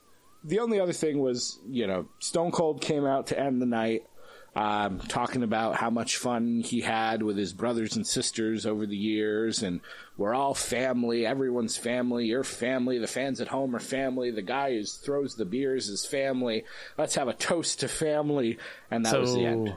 [0.43, 4.07] the only other thing was, you know, Stone Cold came out to end the night,
[4.55, 8.97] um, talking about how much fun he had with his brothers and sisters over the
[8.97, 9.81] years, and
[10.17, 11.25] we're all family.
[11.25, 12.25] Everyone's family.
[12.25, 12.97] Your family.
[12.97, 14.31] The fans at home are family.
[14.31, 16.65] The guy who throws the beers is family.
[16.97, 18.57] Let's have a toast to family.
[18.91, 19.75] And that was the end.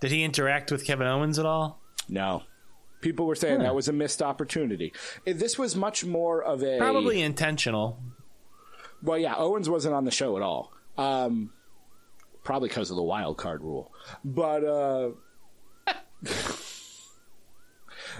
[0.00, 1.80] Did he interact with Kevin Owens at all?
[2.08, 2.42] No.
[3.00, 4.92] People were saying that was a missed opportunity.
[5.24, 7.98] This was much more of a Probably intentional.
[9.02, 10.72] Well, yeah, Owens wasn't on the show at all.
[10.96, 11.50] Um,
[12.44, 13.92] probably because of the wild card rule.
[14.24, 15.10] But uh,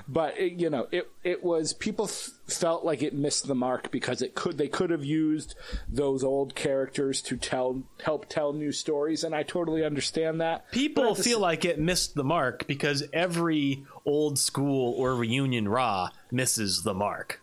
[0.09, 3.91] but it, you know, it it was people f- felt like it missed the mark
[3.91, 5.55] because it could they could have used
[5.89, 10.71] those old characters to tell help tell new stories, and I totally understand that.
[10.73, 16.09] People feel s- like it missed the mark because every old school or reunion Raw
[16.31, 17.41] misses the mark.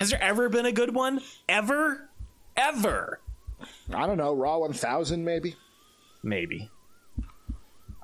[0.00, 1.20] Has there ever been a good one?
[1.48, 2.10] Ever?
[2.56, 3.20] Ever?
[3.94, 5.56] I don't know Raw 1000 maybe.
[6.22, 6.70] Maybe.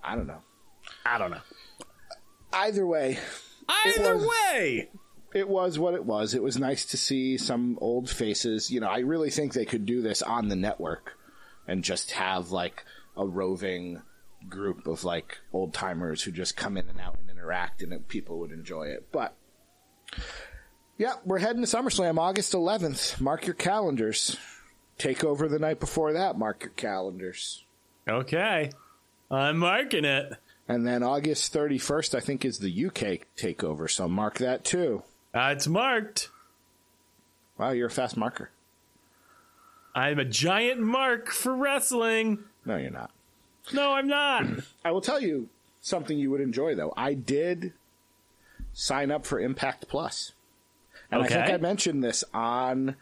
[0.02, 0.42] I don't know.
[1.04, 1.40] I don't know.
[2.52, 3.18] Either way,
[3.68, 4.88] Either was- way.
[5.34, 6.34] it was what it was.
[6.34, 8.70] It was nice to see some old faces.
[8.70, 11.14] You know, I really think they could do this on the network
[11.66, 12.84] and just have like
[13.16, 14.02] a roving
[14.48, 18.08] group of like old timers who just come in and out and interact, and it,
[18.08, 19.08] people would enjoy it.
[19.12, 19.36] But
[20.96, 23.20] yeah, we're heading to SummerSlam August 11th.
[23.20, 24.36] Mark your calendars.
[24.98, 26.36] Take over the night before that.
[26.36, 27.64] Mark your calendars.
[28.08, 28.70] Okay.
[29.30, 30.32] I'm marking it.
[30.66, 33.88] And then August 31st, I think, is the UK takeover.
[33.88, 35.02] So mark that too.
[35.32, 36.30] Uh, it's marked.
[37.56, 38.50] Wow, you're a fast marker.
[39.94, 42.44] I'm a giant mark for wrestling.
[42.64, 43.10] No, you're not.
[43.72, 44.46] No, I'm not.
[44.84, 45.48] I will tell you
[45.80, 46.92] something you would enjoy, though.
[46.96, 47.72] I did
[48.72, 50.32] sign up for Impact Plus,
[51.10, 52.96] and I think I mentioned this on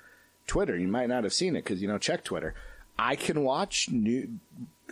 [0.46, 0.76] Twitter.
[0.76, 2.54] You might not have seen it because you know check Twitter.
[2.98, 4.38] I can watch new,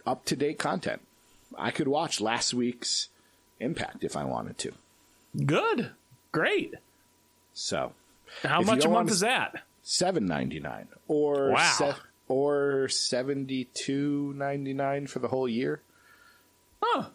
[0.07, 1.01] up to date content.
[1.57, 3.09] I could watch last week's
[3.61, 4.73] Impact if I wanted to.
[5.47, 5.90] Good.
[6.33, 6.75] Great.
[7.55, 7.93] So
[8.43, 9.62] How much a month is that?
[9.85, 11.95] seven ninety nine or Wow.
[12.27, 15.81] or seventy two ninety nine for the whole year.
[16.83, 17.11] Huh.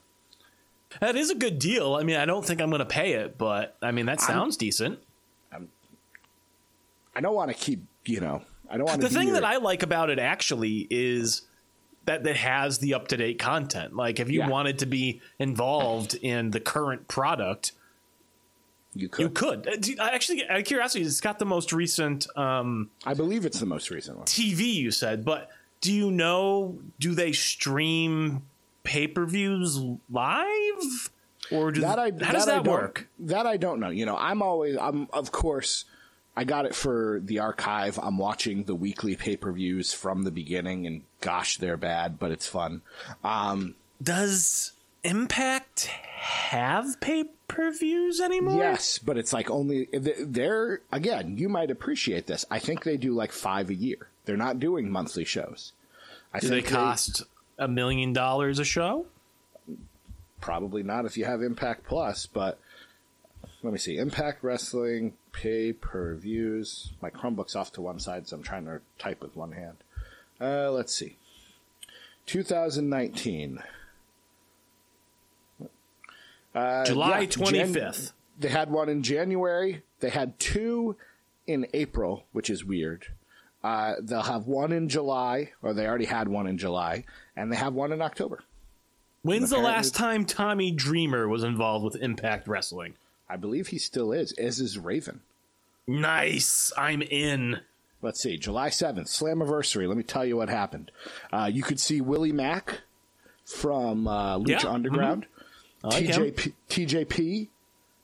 [1.01, 1.95] That is a good deal.
[1.95, 4.55] I mean, I don't think I'm going to pay it, but I mean, that sounds
[4.57, 4.99] decent.
[7.15, 8.41] I don't want to keep you know.
[8.69, 9.07] I don't want to.
[9.07, 11.41] The thing that I like about it actually is
[12.05, 13.95] that it has the up to date content.
[13.95, 14.47] Like, if you Yeah.
[14.49, 17.71] wanted to be involved in the current product,
[18.95, 19.21] you could.
[19.23, 19.67] you could.
[19.67, 23.59] Uh, I Actually, out of curiosity, it's got the most recent um, I believe it's
[23.59, 24.25] the most recent one.
[24.25, 25.49] TV, you said, but
[25.81, 28.43] do you know, do they stream
[28.83, 29.79] pay per views
[30.11, 31.09] live?
[31.51, 33.07] Or do, That I, how does that don't- work?
[33.19, 33.89] That I don't know.
[33.89, 35.85] You know, I'm always, I'm of course,
[36.39, 37.99] I got it for the archive.
[38.01, 42.31] I'm watching the weekly pay per views from the beginning, and gosh, they're bad, but
[42.31, 42.81] it's fun.
[43.25, 44.71] Um, Does
[45.03, 48.55] Impact have pay per views anymore?
[48.57, 51.37] yes, but it's like only they're again.
[51.37, 52.45] You might appreciate this.
[52.49, 54.07] I think they do like five a year.
[54.23, 55.73] They're not doing monthly shows.
[56.33, 57.23] I Do they think cost
[57.57, 59.07] a million dollars a show?
[60.41, 62.57] probably not if you have Impact Plus, but
[63.63, 63.97] let me see.
[63.97, 66.91] Impact Wrestling pay per views.
[67.01, 69.77] My Chromebook's off to one side, so I'm trying to type with one hand.
[70.39, 71.17] Uh, let's see.
[72.25, 73.61] 2019.
[76.55, 78.11] Uh, July yeah, Jan- 25th.
[78.39, 79.83] they had one in January.
[79.99, 80.95] They had two
[81.45, 83.07] in April, which is weird.
[83.63, 87.03] Uh, they'll have one in July, or they already had one in July,
[87.35, 88.39] and they have one in October.
[89.21, 92.93] When's the last time Tommy Dreamer was involved with Impact Wrestling?
[93.29, 95.21] I believe he still is, as is Raven.
[95.87, 96.71] Nice.
[96.77, 97.59] I'm in.
[98.01, 99.87] Let's see, July 7th, Slammiversary.
[99.87, 100.89] Let me tell you what happened.
[101.33, 102.81] Uh, you could see Willie Mack
[103.45, 104.67] from uh, Lucha Yeah, mm-hmm.
[104.67, 105.25] Underground,
[105.83, 106.05] I like.
[106.05, 107.47] TJP, TJP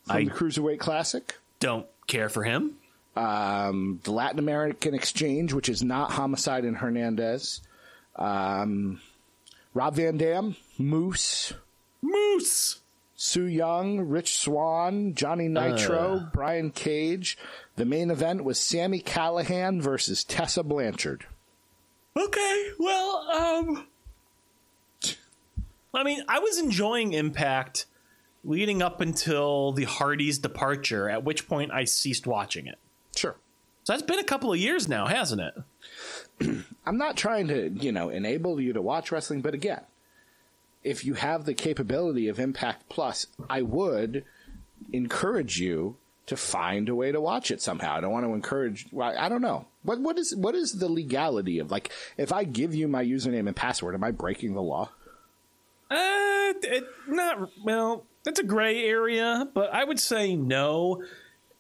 [0.06, 2.76] from I- the Cruiserweight Classic, Don't care for him.
[3.16, 7.62] um, the Latin American Exchange, which is not Homicide and Hernandez,
[8.18, 9.00] um,
[9.74, 11.54] Rob Van Dam, Moose,
[12.02, 12.82] Moose.
[13.16, 16.30] Su Yung, Rich Swann, Johnny Nitro, Uh.
[16.34, 17.38] Brian Cage.
[17.78, 21.26] The main event was Sami Callihan versus Tessa Blanchard.
[22.18, 23.88] Okay, well, um,
[25.94, 27.86] I mean, I was enjoying Impact
[28.44, 32.78] leading up until the Hardys' departure, at which point I ceased watching it.
[33.16, 33.36] Sure.
[33.84, 35.54] So that's been a couple of years now, hasn't it?
[36.86, 39.82] I'm not trying to, you know, enable you to watch wrestling, but again,
[40.86, 44.24] if you have the capability of Impact Plus, I would
[44.94, 47.96] encourage you to find a way to watch it somehow.
[47.96, 48.88] I don't want to encourage.
[48.92, 52.44] Well, I don't know what what is what is the legality of like if I
[52.44, 54.92] give you my username and password, am I breaking the law?
[55.90, 58.06] Uh, it, not well.
[58.24, 61.04] That's a gray area, but I would say no.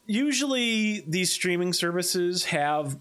[0.08, 2.98] Usually, these streaming services have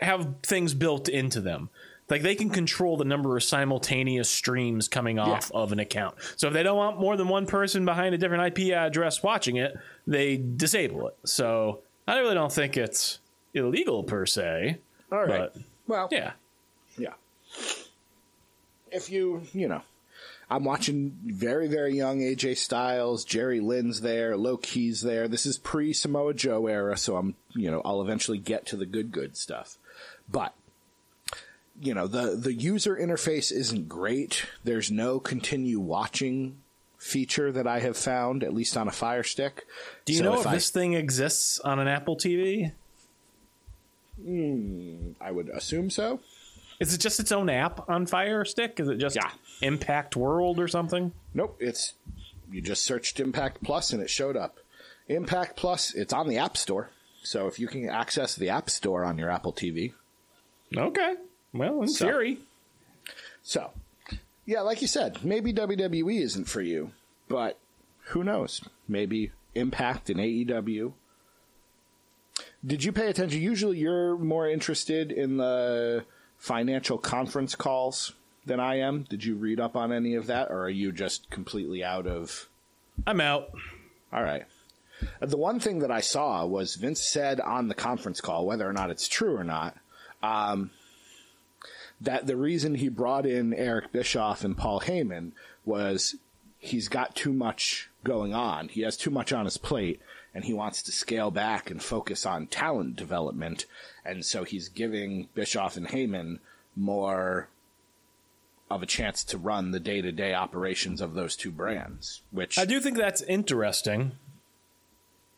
[0.00, 1.70] have things built into them.
[2.08, 6.16] Like they can control the number of simultaneous streams coming off of an account.
[6.36, 9.56] So if they don't want more than one person behind a different IP address watching
[9.56, 11.16] it, they disable it.
[11.24, 13.18] So I really don't think it's
[13.52, 14.78] illegal per se.
[15.12, 15.52] All right.
[15.52, 16.32] But well, yeah.
[16.96, 17.14] Yeah.
[18.90, 19.82] If you, you know,
[20.50, 25.28] I'm watching very, very young AJ Styles, Jerry Lynn's there, Low Ki's there.
[25.28, 28.86] This is pre Samoa Joe era, so I'm, you know, I'll eventually get to the
[28.86, 29.76] good, good stuff.
[30.30, 30.54] But,
[31.80, 34.46] you know, the, the user interface isn't great.
[34.64, 36.58] There's no continue watching
[36.98, 39.66] feature that I have found, at least on a Fire Stick.
[40.04, 42.72] Do you So know if, I, this thing exists on an Apple TV?
[44.22, 46.20] Hmm, I would assume so.
[46.80, 48.78] Is it just its own app on Fire Stick?
[48.80, 49.30] Is it just Yeah.
[49.62, 51.12] Impact World or something?
[51.34, 51.94] Nope, it's
[52.50, 54.58] you just searched Impact Plus and it showed up.
[55.08, 56.90] Impact Plus, it's on the App Store.
[57.22, 59.92] So if you can access the App Store on your Apple TV.
[60.76, 61.14] Okay.
[61.52, 62.38] Well, in So- theory.
[63.42, 63.70] So,
[64.44, 66.92] yeah, like you said, maybe WWE isn't for you,
[67.28, 67.58] but
[68.08, 68.62] who knows?
[68.86, 70.92] Maybe Impact and AEW.
[72.64, 73.40] Did you pay attention?
[73.40, 76.04] Usually you're more interested in the
[76.36, 78.12] financial conference calls
[78.46, 79.04] than I am.
[79.04, 82.48] Did you read up on any of that, or are you just completely out of
[83.06, 83.50] I'm out.
[84.12, 84.44] All right.
[85.20, 88.72] The one thing that I saw was Vince said on the conference call, whether or
[88.72, 89.76] not it's true or not,
[90.22, 90.70] um,
[92.00, 95.32] that the reason he brought in Eric Bischoff and Paul Heyman
[95.64, 96.16] was
[96.58, 98.68] he's got too much going on.
[98.68, 100.00] He has too much on his plate,
[100.34, 103.66] and he wants to scale back and focus on talent development.
[104.04, 106.38] And so he's giving Bischoff and Heyman
[106.76, 107.48] more
[108.70, 112.58] of a chance to run the day to day operations of those two brands, which
[112.58, 114.12] I do think that's interesting.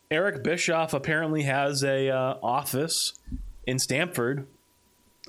[0.09, 3.13] Eric Bischoff apparently has a uh, office
[3.65, 4.45] in Stamford,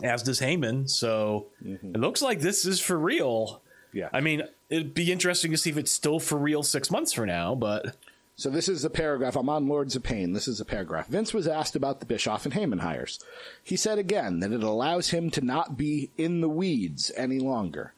[0.03, 0.89] as does Heyman.
[0.89, 1.95] So mm-hmm.
[1.95, 3.61] it looks like this is for real.
[3.93, 4.09] Yeah.
[4.13, 7.27] I mean, it'd be interesting to see if it's still for real six months from
[7.27, 7.55] now.
[7.55, 7.95] But
[8.37, 9.37] So this is a paragraph.
[9.37, 10.33] I'm on Lords of Pain.
[10.33, 11.09] This is a paragraph.
[11.09, 13.21] Vince was asked about the Bischoff and Heyman hires.
[13.63, 17.93] He said again that it allows him to not be in the weeds any longer.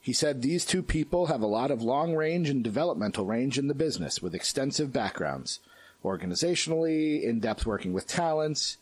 [0.00, 3.68] He said these two people have a lot of long range and developmental range in
[3.68, 5.60] the business with extensive backgrounds.
[6.04, 8.76] Organizationally, in depth working with talents.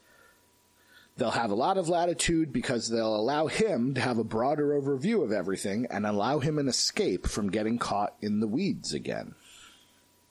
[1.22, 5.22] They'll have a lot of latitude because they'll allow him to have a broader overview
[5.22, 9.36] of everything and allow him an escape from getting caught in the weeds again.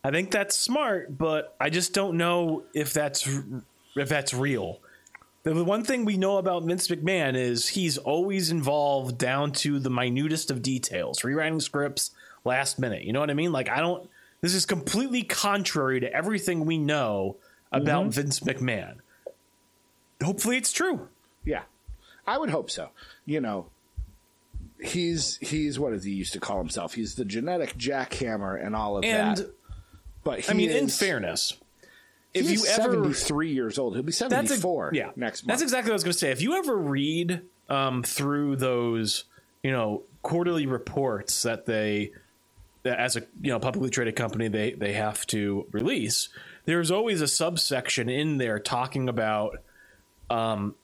[0.04, 1.17] I think that's smart.
[1.17, 3.25] But I just don't know if that's
[3.95, 4.82] if that's real.
[5.43, 9.89] The one thing we know about Vince McMahon is he's always involved down to the
[9.89, 12.12] minutest of details, rewriting scripts
[12.43, 13.04] last minute.
[13.04, 13.54] You know what I mean?
[13.54, 14.10] Like I don't.
[14.41, 17.38] This is completely contrary to everything we know
[17.71, 18.10] about mm-hmm.
[18.10, 18.95] Vince McMahon.
[20.21, 21.10] Hopefully, it's true.
[21.45, 21.63] Yeah,
[22.27, 22.89] I would hope so.
[23.25, 23.67] You know,
[24.79, 26.93] he's he's what does he used to call himself?
[26.93, 29.53] He's the genetic jackhammer and all of And that.
[30.23, 31.53] But he I mean, in fairness,
[32.34, 34.91] if you ever seventy three years old, he'll be seventy four.
[34.93, 35.49] yeah next month.
[35.49, 36.31] That's exactly what I was going to say.
[36.31, 39.25] If you ever read um, through those,
[39.63, 42.12] you know, quarterly reports that they,
[42.84, 46.29] that as a you know publicly traded company, they they have to release.
[46.65, 49.57] There's always a subsection in there talking about,
[50.32, 50.76] um,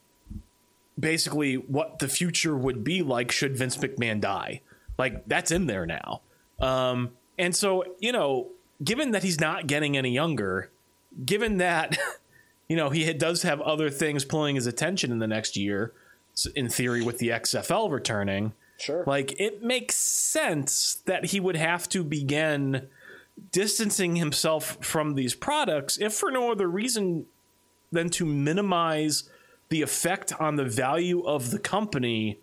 [0.99, 4.61] basically what the future would be like should Vince McMahon die.
[4.97, 6.21] Like that's in there now.
[6.59, 8.47] Um, and so you know,
[8.83, 10.69] given that he's not getting any younger,
[11.25, 11.97] given that
[12.67, 15.93] you know he does have other things pulling his attention in the next year
[16.55, 19.03] in theory with the xfl returning Sure.
[19.07, 22.87] like it makes sense that he would have to begin
[23.51, 27.25] distancing himself from these products if for no other reason
[27.91, 29.27] than to minimize
[29.69, 32.39] the effect on the value of the company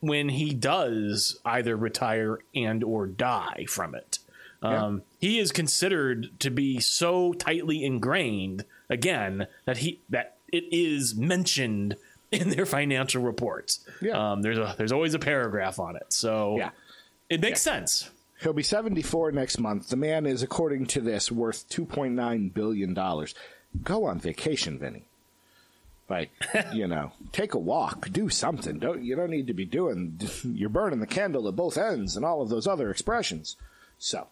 [0.00, 4.18] when he does either retire and or die from it
[4.62, 11.14] Um, He is considered to be so tightly ingrained again that he that it is
[11.14, 11.96] mentioned
[12.32, 13.80] in their financial reports.
[14.02, 14.32] Yeah.
[14.32, 16.70] Um, there's a there's always a paragraph on it, so Yeah.
[17.30, 18.10] it makes sense.
[18.42, 19.88] He'll be 74 next month.
[19.88, 22.94] The man is, according to this, worth $2.9 billion.
[23.82, 25.04] Go on vacation, Vinny.
[26.08, 26.30] Like,
[26.72, 28.78] you know, take a walk, do something.
[28.78, 32.24] Don't you don't need to be doing you're burning the candle at both ends and
[32.24, 33.56] all of those other expressions.
[33.98, 34.28] So,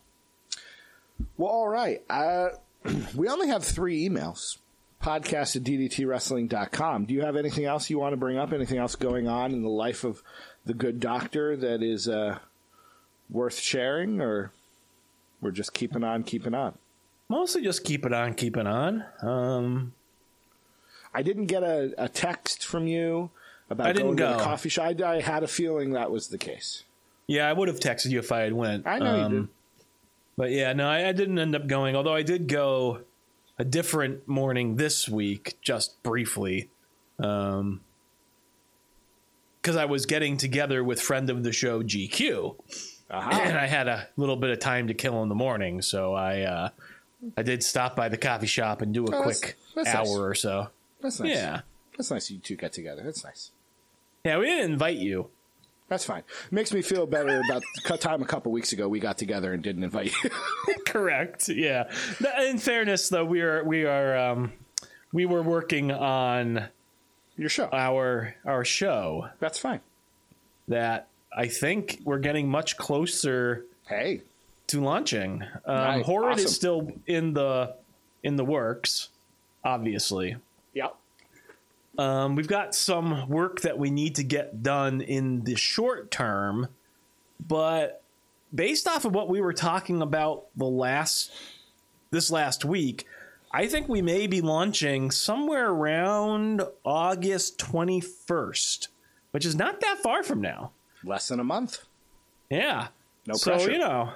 [1.36, 2.02] well, all right.
[2.08, 2.48] Uh,
[3.14, 4.58] we only have three emails.
[5.02, 7.04] Podcast at DDTWrestling.com.
[7.04, 8.52] Do you have anything else you want to bring up?
[8.52, 10.22] Anything else going on in the life of
[10.64, 12.38] the good doctor that is uh,
[13.28, 14.52] worth sharing, or
[15.40, 16.76] we're just keeping on, keeping on?
[17.28, 19.04] Mostly just keep it on, keeping on.
[19.20, 19.92] Um,
[21.16, 23.30] I didn't get a, a text from you
[23.70, 24.94] about I didn't going to the coffee shop.
[25.00, 26.84] I, I had a feeling that was the case.
[27.26, 28.86] yeah, I would have texted you if I had went.
[28.86, 29.48] I know you Um, did.
[30.36, 31.96] But yeah, no, I, I didn't end up going.
[31.96, 33.00] Although I did go
[33.58, 36.68] a different morning this week, just briefly,
[37.16, 37.78] because
[39.76, 42.54] I was getting together with friend of the show GQ,
[43.10, 43.30] Uh-huh.
[43.42, 46.42] and I had a little bit of time to kill in the morning, so I
[46.42, 46.68] uh,
[47.36, 50.04] I did stop by the coffee shop and do a Oh, that's- quick that's hour
[50.04, 50.18] nice.
[50.18, 50.68] or so.
[51.06, 51.30] That's nice.
[51.36, 51.60] Yeah,
[51.96, 53.02] That's nice you two get together.
[53.04, 53.52] That's nice.
[54.24, 55.28] yeah, we didn't invite you.
[55.88, 56.24] That's fine.
[56.50, 59.62] Makes me feel better about the time a couple weeks ago we got together and
[59.62, 60.30] didn't invite you.
[60.86, 61.48] Correct.
[61.48, 61.84] Yeah.
[62.48, 64.52] In fairness, though, we are we are um,
[65.12, 66.66] we were working on
[67.36, 67.68] Your show.
[67.72, 69.78] our our show That's fine.
[70.66, 74.22] that I think we're getting much closer Hey,
[74.66, 75.44] to launching.
[75.64, 76.06] Um, Nice.
[76.06, 76.44] Horrid Awesome.
[76.46, 77.76] is still in the
[78.24, 79.10] in the works,
[79.62, 80.34] obviously.
[81.98, 86.68] Um, we've got some work that we need to get done in the short term,
[87.40, 88.02] but
[88.54, 91.32] based off of what we were talking about the last
[92.10, 93.06] this last week,
[93.52, 98.88] I think we may be launching somewhere around August 21st,
[99.30, 100.72] which is not that far from now.
[101.04, 101.84] Less than a month.
[102.50, 102.88] Yeah.
[103.26, 103.72] No so, pressure.
[103.72, 104.12] you know,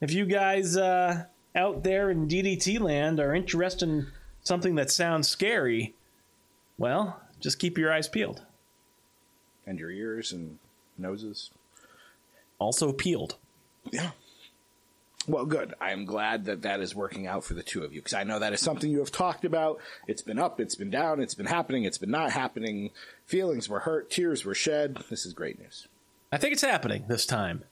[0.00, 4.06] if you guys uh, out there in DDT land are interested in
[4.42, 5.94] something that sounds scary,
[6.78, 8.40] well, just keep your eyes peeled.
[9.66, 10.58] And your ears and
[10.96, 11.50] noses.
[12.58, 13.36] Also peeled.
[13.92, 14.12] Yeah.
[15.28, 15.74] Well, good.
[15.78, 18.24] I am glad that that is working out for the two of you because I
[18.24, 19.78] know that is something you have talked about.
[20.06, 22.90] It's been up, it's been down, it's been happening, it's been not happening.
[23.26, 25.04] Feelings were hurt, tears were shed.
[25.10, 25.86] This is great news.
[26.32, 27.64] I think it's happening this time.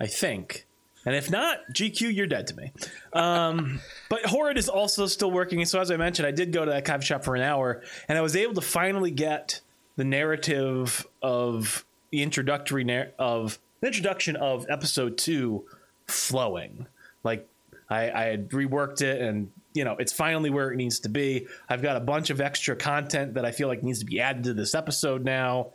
[0.00, 0.66] I think.
[1.06, 2.72] And if not, GQ, you're dead to me.
[3.12, 5.64] Um, but Horrid is also still working.
[5.64, 8.18] So, as I mentioned, I did go to that coffee shop for an hour, and
[8.18, 9.60] I was able to finally get
[9.96, 15.64] the narrative of the introductory nar- of the introduction of episode two
[16.06, 16.86] flowing.
[17.24, 17.48] Like
[17.88, 21.46] I, I had reworked it, and you know it's finally where it needs to be.
[21.68, 24.44] I've got a bunch of extra content that I feel like needs to be added
[24.44, 25.70] to this episode now.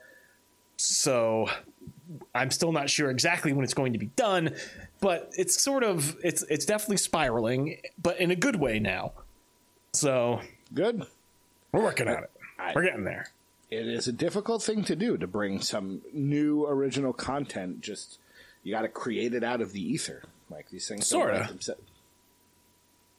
[0.77, 1.49] So
[2.33, 4.55] I'm still not sure exactly when it's going to be done,
[5.05, 9.13] but it's sort of it's it's definitely spiraling, but in a good way now.
[9.93, 10.41] So
[10.73, 11.03] Good.
[11.71, 12.31] we're working on it.
[12.57, 13.27] I- We're getting there.
[13.69, 17.81] It is a difficult thing to do to bring some new original content.
[17.81, 18.17] Just
[18.63, 20.23] you got to create it out of the ether.
[20.49, 21.11] Like these things.
[21.13, 21.69] write themse-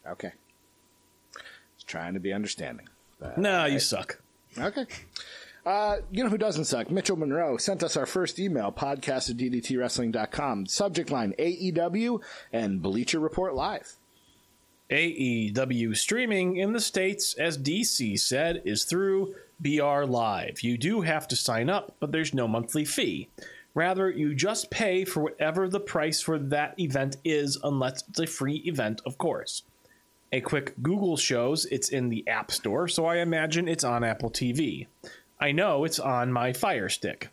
[0.08, 0.32] Okay.
[1.76, 2.88] Just trying to be understanding.
[3.36, 4.20] No, you suck.
[4.58, 4.86] Okay.
[5.66, 6.92] Uh, you know who doesn't suck?
[6.92, 10.66] Mitchell Monroe sent us our first email, podcast at DDTWrestling.com.
[10.66, 13.96] Subject line AEW and Bleacher Report Live.
[14.90, 20.60] AEW streaming in the States, as DC said, is through BR Live.
[20.60, 23.28] You do have to sign up, but there's no monthly fee.
[23.74, 28.26] Rather, you just pay for whatever the price for that event is, unless it's a
[28.26, 29.64] free event, of course.
[30.30, 34.30] A quick Google shows it's in the App Store, so I imagine it's on Apple
[34.30, 34.86] TV.
[35.38, 37.28] I know it's on my Fire Stick.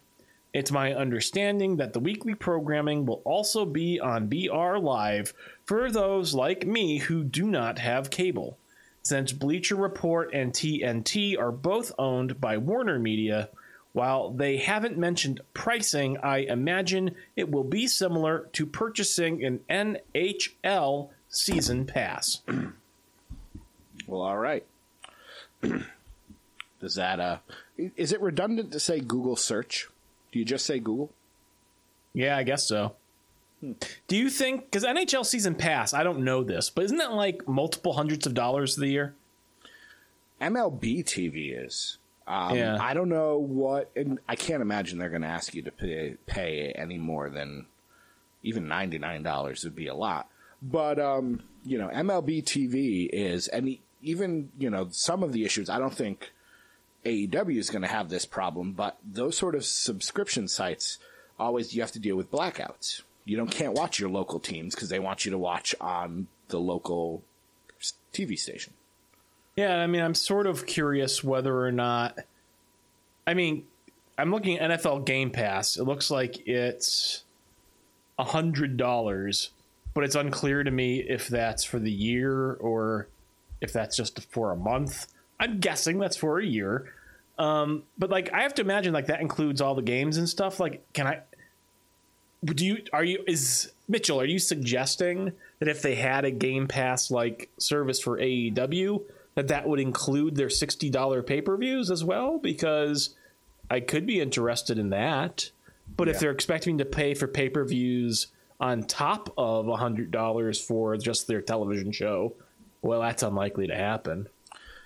[0.54, 5.34] It's my understanding that the weekly programming will also be on BR Live
[5.66, 8.58] for those like me who do not have cable.
[9.02, 13.50] Since Bleacher Report and TNT are both owned by Warner Media,
[13.94, 21.10] while they haven't mentioned pricing, I imagine it will be similar to purchasing an NHL
[21.30, 22.42] season pass.
[24.06, 24.66] Well, all right.
[26.84, 27.38] Does that, uh,
[27.78, 29.88] is it redundant to say Google search?
[30.34, 31.12] Do you just say Google?
[32.14, 32.96] Yeah, I guess so.
[33.62, 35.94] Do you think because NHL season pass?
[35.94, 39.14] I don't know this, but isn't that like multiple hundreds of dollars a the year?
[40.42, 41.98] MLB TV is.
[42.28, 42.78] Um, Yeah.
[42.82, 46.16] I don't know what, and I can't imagine they're going to ask you to pay,
[46.26, 47.68] pay any more than
[48.44, 50.28] even ninety nine dollars would be a lot.
[50.62, 55.70] But um, you know, MLB TV is, and even you know, some of the issues.
[55.70, 56.34] I don't think
[57.06, 61.00] AEW is going to have this problem, but those sort of subscription sites
[61.40, 63.02] always you have to deal with blackouts.
[63.26, 66.60] You don't can't watch your local teams because they want you to watch on the
[66.60, 67.24] local
[68.14, 68.74] TV station.
[69.56, 72.20] Yeah, I mean, I'm sort of curious whether or not.
[73.28, 73.66] I mean,
[74.18, 75.78] I'm looking at NFL Game Pass.
[75.78, 77.24] It looks like it's
[78.18, 79.52] a hundred dollars,
[79.94, 83.08] but it's unclear to me if that's for the year or
[83.62, 85.08] if that's just for a month.
[85.44, 86.94] I'm guessing that's for a year.
[87.38, 90.58] Um, but like, I have to imagine like that includes all the games and stuff.
[90.58, 91.20] Like, can I?
[92.46, 94.22] Do you are you is Mitchell?
[94.22, 99.02] Are you suggesting that if they had a Game Pass like service for AEW,
[99.36, 102.38] that that would include their sixty dollar pay per views as well?
[102.38, 103.16] Because
[103.70, 105.52] I could be interested in that.
[105.98, 106.14] But yeah.
[106.14, 108.28] if they're expecting to pay for pay per views
[108.62, 112.34] on top of hundred dollars for just their television show,
[112.82, 114.30] well, that's unlikely to happen.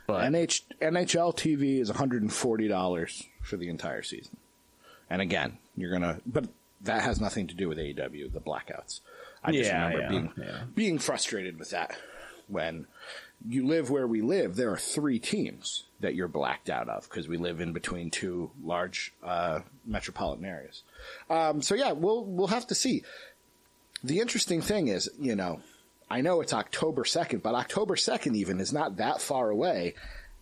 [0.08, 4.38] But NH, NHL TV is one hundred and forty dollars for the entire season.
[5.10, 6.48] And again, you're gonna, but
[6.82, 9.02] that has nothing to do with AEW, the blackouts.
[9.44, 10.60] I just yeah, remember yeah, being yeah.
[10.74, 11.98] being frustrated with that
[12.48, 12.88] when
[13.48, 14.56] you live where we live.
[14.56, 18.52] There are three teams that you're blacked out of because we live in between two
[18.64, 20.84] large uh, metropolitan areas.
[21.30, 23.04] Um, so yeah, we'll we'll have to see.
[24.04, 25.60] The interesting thing is, you know,
[26.10, 29.94] I know it's October second, but October second even is not that far away.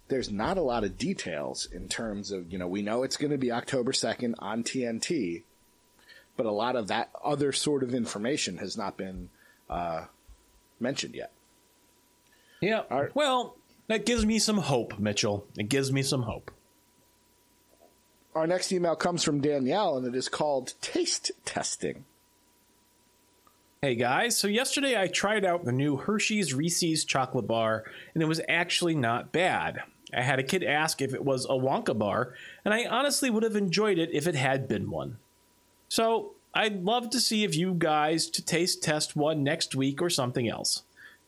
[0.08, 3.32] There's not a lot of details in terms of, you know, we know it's going
[3.32, 5.42] to be October 2nd on TNT,
[6.38, 9.30] but a lot of that other sort of information has not been
[9.68, 10.06] uh,
[10.80, 11.32] mentioned yet.
[12.62, 12.84] Yeah.
[12.92, 13.56] Our, well,
[13.88, 15.48] that gives me some hope, Mitchell.
[15.58, 16.52] It gives me some hope.
[18.36, 22.06] Our next email comes from Danielle, and it is called Taste Testing.
[23.86, 27.84] Hey guys, so yesterday I tried out the new Hershey's Reese's chocolate bar,
[28.16, 29.84] and it was actually not bad.
[30.12, 32.34] I had a kid ask if it was a Wonka bar,
[32.66, 35.18] and I honestly would have enjoyed it if it had been one.
[35.88, 40.10] So I'd love to see if you guys to taste test one next week or
[40.10, 40.82] something else.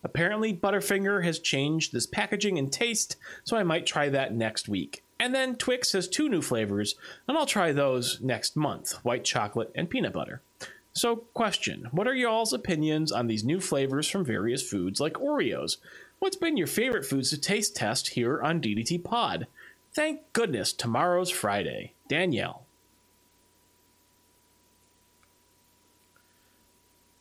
[0.04, 5.04] Apparently, Butterfinger has changed this packaging and taste, so I might try that next week.
[5.20, 6.96] And then Twix has two new flavors,
[7.28, 10.42] and I'll try those next month white chocolate and peanut butter.
[10.98, 15.78] So, question What are y'all's opinions on these new flavors from various foods like Oreos?
[16.18, 19.46] What's been your favorite foods to taste test here on DDT Pod?
[19.94, 21.94] Thank goodness tomorrow's Friday.
[22.08, 22.64] Danielle.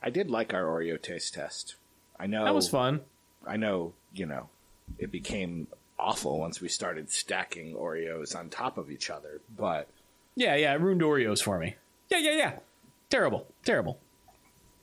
[0.03, 1.75] I did like our Oreo taste test.
[2.19, 3.03] I know that was fun.
[3.47, 4.49] I know, you know,
[4.99, 5.67] it became
[5.99, 9.87] awful once we started stacking Oreos on top of each other, but
[10.35, 11.77] yeah, yeah, it ruined Oreos for me.
[12.09, 12.53] Yeah, yeah, yeah.
[13.11, 13.99] Terrible, terrible.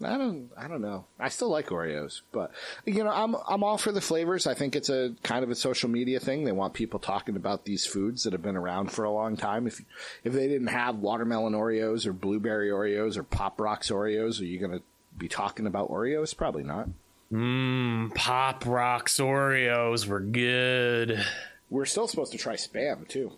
[0.03, 1.05] I don't I don't know.
[1.19, 2.51] I still like Oreos, but
[2.85, 4.47] you know, I'm I'm all for the flavors.
[4.47, 6.43] I think it's a kind of a social media thing.
[6.43, 9.67] They want people talking about these foods that have been around for a long time.
[9.67, 9.81] If
[10.23, 14.59] if they didn't have watermelon Oreos or blueberry Oreos or Pop Rocks Oreos, are you
[14.59, 14.83] going to
[15.17, 16.35] be talking about Oreos?
[16.35, 16.89] Probably not.
[17.31, 21.23] Mmm, Pop Rocks Oreos were good.
[21.69, 23.31] We're still supposed to try Spam too.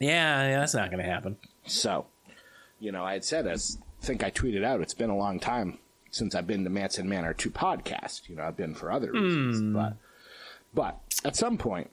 [0.00, 1.36] Yeah, yeah that's not going to happen.
[1.66, 2.06] So,
[2.80, 5.40] you know, I had said, as I think I tweeted out, it's been a long
[5.40, 5.78] time
[6.10, 8.28] since I've been to Manson Manor 2 podcast.
[8.28, 9.74] You know, I've been for other reasons, mm.
[9.74, 9.96] but
[10.72, 11.90] but at some point,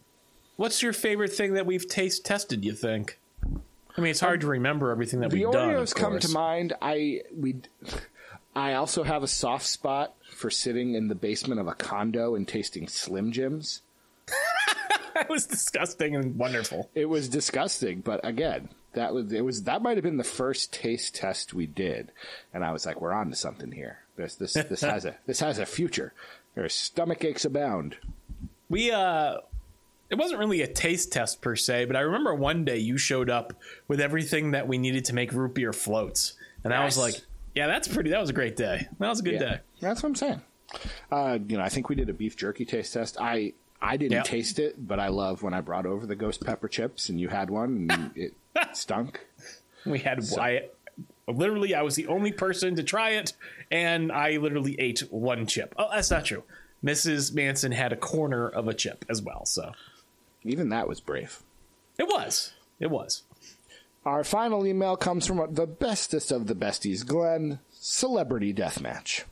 [0.58, 2.64] what's your favorite thing that we've taste tested?
[2.64, 3.20] You think?
[3.98, 5.74] I mean, it's hard um, to remember everything that we've done.
[5.74, 6.74] The Oreos come to mind.
[6.82, 7.56] I we
[8.56, 12.48] I also have a soft spot for sitting in the basement of a condo and
[12.48, 13.82] tasting Slim Jims.
[15.14, 16.90] that was disgusting and wonderful.
[16.96, 20.74] It was disgusting, but again, that was it was that might have been the first
[20.74, 22.12] taste test we did,
[22.54, 24.00] and I was like, "We're on to something here.
[24.16, 26.14] This this this has a this has a future.
[26.56, 27.98] There's stomach aches abound."
[28.70, 29.38] We uh,
[30.10, 33.30] it wasn't really a taste test per se, but I remember one day you showed
[33.30, 33.54] up
[33.88, 36.34] with everything that we needed to make root beer floats,
[36.64, 36.74] and.
[36.74, 37.16] I was like,
[37.56, 38.12] yeah, that's pretty.
[38.12, 38.88] That was a great day.
[39.00, 39.60] That was a good yeah, day.
[39.80, 40.42] That's what I'm saying.
[41.12, 43.18] Uh, you know, I think we did a beef jerky taste test.
[43.20, 44.26] I I didn't yep.
[44.26, 47.28] taste it, but I love when I brought over the ghost pepper chips and you
[47.28, 48.34] had one and it
[48.74, 49.26] stunk.
[49.86, 50.42] We had so.
[50.42, 50.70] I
[51.28, 53.34] literally I was the only person to try it,
[53.72, 55.74] and I literally ate one chip.
[55.78, 56.44] Oh, that's not true.
[56.84, 57.34] Mrs.
[57.34, 59.46] Manson had a corner of a chip as well.
[59.46, 59.72] So
[60.44, 61.42] even that was brave.
[61.98, 62.54] It was.
[62.80, 63.24] It was.
[64.04, 69.24] Our final email comes from the bestest of the besties, Glenn, Celebrity Deathmatch.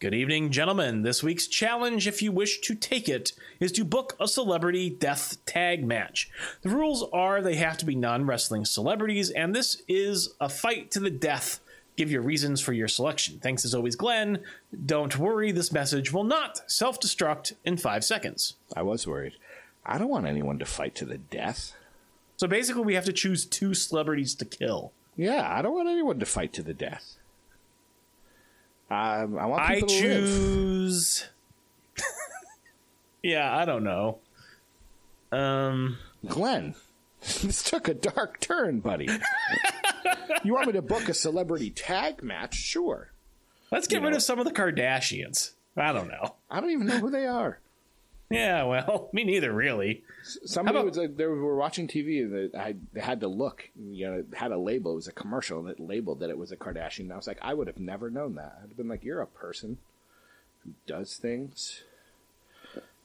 [0.00, 1.02] Good evening, gentlemen.
[1.02, 5.38] This week's challenge, if you wish to take it, is to book a celebrity death
[5.46, 6.30] tag match.
[6.62, 10.90] The rules are they have to be non wrestling celebrities, and this is a fight
[10.90, 11.60] to the death
[11.96, 13.38] give your reasons for your selection.
[13.38, 14.40] Thanks as always, Glenn.
[14.84, 18.54] Don't worry, this message will not self destruct in five seconds.
[18.76, 19.34] I was worried.
[19.86, 21.72] I don't want anyone to fight to the death.
[22.36, 24.92] So basically, we have to choose two celebrities to kill.
[25.16, 27.16] Yeah, I don't want anyone to fight to the death.
[28.90, 30.24] Um, I want I people to live.
[30.24, 31.24] choose.
[33.22, 34.18] yeah, I don't know.
[35.32, 36.74] Um, Glenn,
[37.42, 39.08] this took a dark turn, buddy.
[40.44, 42.54] you want me to book a celebrity tag match?
[42.54, 43.10] Sure.
[43.72, 45.52] let's get You rid know- of some of the Kardashians.
[45.76, 46.36] I don't know.
[46.48, 47.58] I don't even know who they are.
[48.30, 50.02] Yeah, well, me neither, really.
[50.22, 53.68] Somebody about- was like, they were watching TV and they, I they had to look.
[53.78, 54.92] You know, it had a label.
[54.92, 57.00] It was a commercial and it labeled that it was a Kardashian.
[57.00, 58.58] And I was like, I would have never known that.
[58.62, 59.78] I'd have been like, you're a person
[60.64, 61.82] who does things.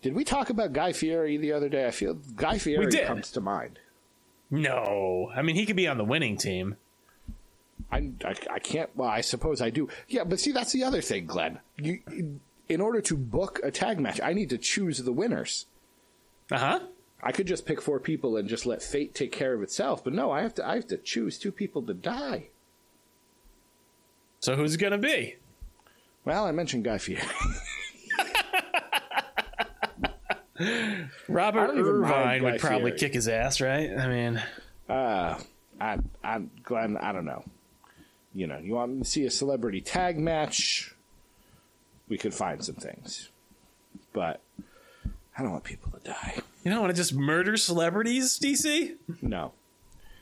[0.01, 1.85] Did we talk about Guy Fieri the other day?
[1.85, 3.79] I feel Guy Fieri comes to mind.
[4.49, 6.77] No, I mean he could be on the winning team.
[7.91, 8.89] I, I, I can't.
[8.95, 9.89] Well, I suppose I do.
[10.07, 11.59] Yeah, but see, that's the other thing, Glenn.
[11.77, 11.99] You,
[12.69, 15.65] in order to book a tag match, I need to choose the winners.
[16.51, 16.79] Uh huh.
[17.21, 20.13] I could just pick four people and just let fate take care of itself, but
[20.13, 20.65] no, I have to.
[20.65, 22.47] I have to choose two people to die.
[24.39, 25.35] So who's it gonna be?
[26.23, 27.21] Well, I mentioned Guy Fieri.
[31.27, 32.99] Robert I don't even mind Irvine would probably Fieri.
[32.99, 33.89] kick his ass, right?
[33.97, 34.43] I mean,
[34.89, 35.39] uh,
[35.79, 37.43] I, I'm Glenn, I don't know.
[38.33, 40.93] You know, you want to see a celebrity tag match?
[42.09, 43.29] We could find some things,
[44.13, 44.41] but
[45.37, 46.39] I don't want people to die.
[46.63, 48.95] you don't want to just murder celebrities, DC?
[49.21, 49.53] No,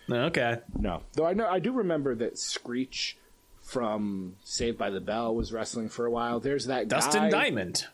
[0.10, 0.60] No, okay.
[0.78, 1.04] no.
[1.14, 3.18] Though I know, I do remember that Screech
[3.62, 6.40] from Saved by the Bell was wrestling for a while.
[6.40, 7.86] There's that Dustin guy, Diamond.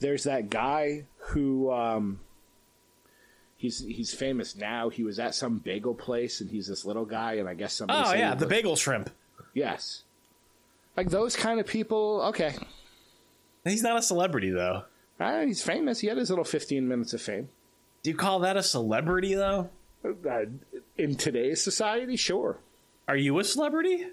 [0.00, 2.20] There's that guy who um,
[3.56, 4.88] he's he's famous now.
[4.90, 8.00] He was at some bagel place, and he's this little guy, and I guess somebody.
[8.06, 9.10] Oh said yeah, he the bagel shrimp.
[9.54, 10.02] Yes,
[10.96, 12.22] like those kind of people.
[12.28, 12.54] Okay,
[13.64, 14.84] He's not a celebrity though.
[15.20, 16.00] uh, he's famous.
[16.00, 17.48] He had his little 15 minutes of fame.
[18.02, 19.70] Do you call that a celebrity though?
[20.04, 20.44] Uh,
[20.98, 22.58] in today's society, sure,
[23.08, 24.06] Are you a celebrity?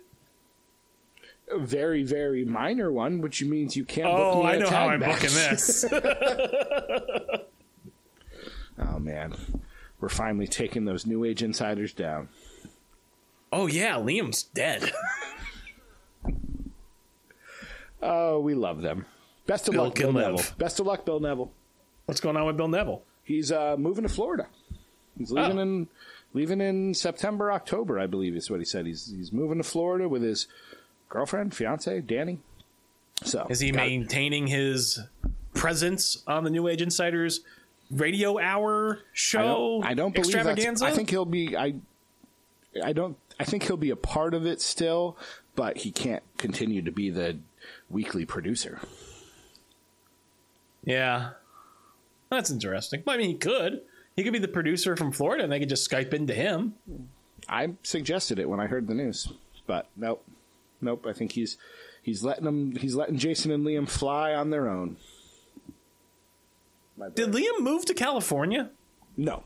[1.53, 4.07] a very very minor one, which means you can't.
[4.07, 5.15] book Oh, I know how I'm match.
[5.21, 5.83] booking this.
[8.79, 9.35] oh man,
[9.99, 12.29] we're finally taking those new age insiders down.
[13.51, 14.91] oh yeah, Liam's dead.
[18.03, 19.05] Oh, we love them.
[19.47, 20.21] Best of Bill luck, Bill can.
[20.21, 20.43] Neville.
[20.57, 21.51] Best of luck, Bill Neville.
[22.05, 23.03] What's going on with Bill Neville?
[23.23, 24.47] He's uh, moving to Florida.
[25.17, 25.61] He's leaving Oh.
[25.61, 25.87] in
[26.33, 28.85] leaving in September, October, I believe is what he said.
[28.85, 30.47] He's he's moving to Florida with his
[31.09, 32.39] girlfriend, fiance, Danny.
[33.23, 34.99] So Is he got- maintaining his
[35.53, 37.41] presence on the New Age Insiders
[37.91, 39.81] radio hour I show?
[39.81, 40.85] don't, I don't believe that's, extravaganza.
[40.85, 41.55] I think he'll be.
[41.57, 41.75] I.
[42.83, 43.17] I don't.
[43.39, 45.17] I think he'll be a part of it still,
[45.55, 47.37] but he can't continue to be the
[47.89, 48.79] weekly producer.
[50.83, 51.31] Yeah,
[52.29, 53.03] that's interesting.
[53.07, 53.81] I mean, he could.
[54.15, 56.75] He could be the producer from Florida, and they could just Skype into him.
[57.47, 59.31] I suggested it when I heard the news,
[59.67, 60.23] but nope,
[60.81, 61.05] nope.
[61.07, 61.57] I think he's
[62.03, 62.75] he's letting them.
[62.75, 64.97] He's letting Jason and Liam fly on their own.
[67.15, 67.31] Did.
[67.31, 68.69] Liam move to California?
[69.17, 69.43] No,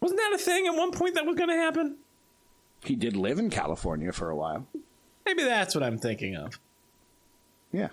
[0.00, 1.96] Wasn't that a thing at one point that was going to happen?
[2.82, 4.66] he did live in California for a while.
[5.26, 6.58] Maybe that's what I'm thinking of.
[7.72, 7.88] Yeah.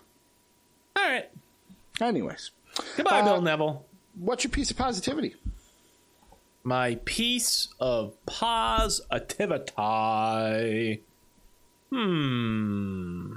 [0.96, 1.30] All right.
[2.02, 2.52] Anyways,
[2.96, 3.86] Goodbye, Uh, Bill Neville.
[4.20, 5.36] what's your piece of positivity?
[6.64, 9.72] My piece of positivity.
[11.90, 13.34] Hmm.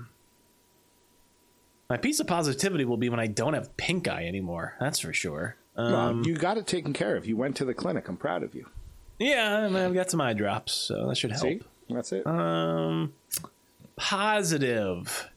[1.88, 4.74] My piece of positivity will be when I don't have pink eye anymore.
[4.80, 5.56] That's for sure.
[5.76, 7.26] Um, Well, you got it taken care of.
[7.26, 8.08] You went to the clinic.
[8.08, 8.66] I'm proud of you.
[9.18, 11.42] yeah, I I've got some eye drops, so that should help.
[11.42, 12.26] See, that's it.
[12.26, 13.12] Um,
[13.96, 15.28] positive.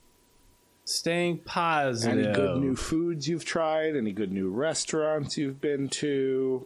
[0.86, 2.26] Staying positive.
[2.26, 3.96] Any good new foods you've tried?
[3.96, 6.66] Any good new restaurants you've been to?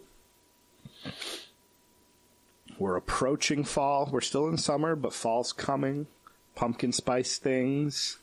[2.79, 4.09] We're approaching fall.
[4.11, 6.07] We're still in summer, but fall's coming.
[6.55, 8.17] Pumpkin spice things,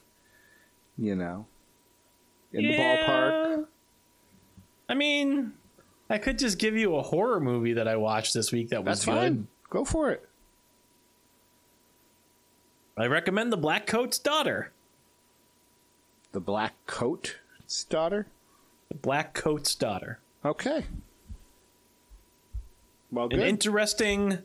[0.98, 1.46] you know,
[2.52, 3.66] in the ballpark.
[4.88, 5.52] I mean,
[6.10, 8.98] I could just give you a horror movie that I watched this week that was
[8.98, 9.14] That's good.
[9.14, 9.48] fine.
[9.70, 10.28] Go for it.
[12.96, 14.72] I recommend The Black Coat's Daughter.
[16.34, 18.26] The Black Coat's daughter.
[18.88, 20.18] The Black Coat's Daughter.
[20.44, 20.84] Okay.
[23.12, 23.38] Well, good.
[23.38, 24.38] An interesting,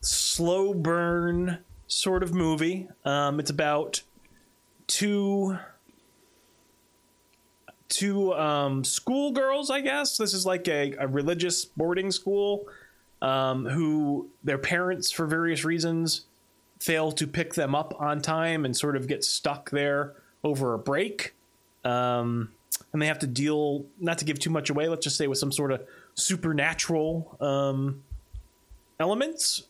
[0.00, 2.88] slow burn sort of movie.
[3.04, 4.02] Um, it's about
[4.88, 5.56] two
[7.88, 10.18] two um, schoolgirls, I guess.
[10.18, 12.66] This is like a, a religious boarding school
[13.22, 16.22] um, who their parents, for various reasons,
[16.80, 20.78] fail to pick them up on time and sort of get stuck there over a
[20.78, 21.34] break.
[21.86, 22.50] Um,
[22.92, 25.38] and they have to deal, not to give too much away, let's just say with
[25.38, 25.82] some sort of
[26.14, 28.02] supernatural um,
[28.98, 29.64] elements.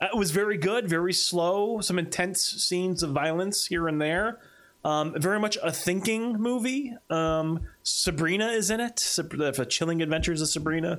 [0.00, 4.38] Uh, it was very good, very slow, some intense scenes of violence here and there.
[4.84, 6.92] Um, very much a thinking movie.
[7.08, 8.96] Um, Sabrina is in it.
[8.96, 10.98] The Chilling Adventures of Sabrina,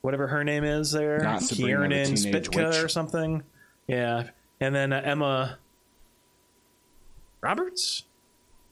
[0.00, 1.18] whatever her name is there.
[1.18, 2.82] Not Sabrina, the Kiernan Teenage Shipka Witch.
[2.82, 3.42] or something.
[3.86, 4.30] Yeah.
[4.60, 5.58] And then uh, Emma
[7.42, 8.04] Roberts?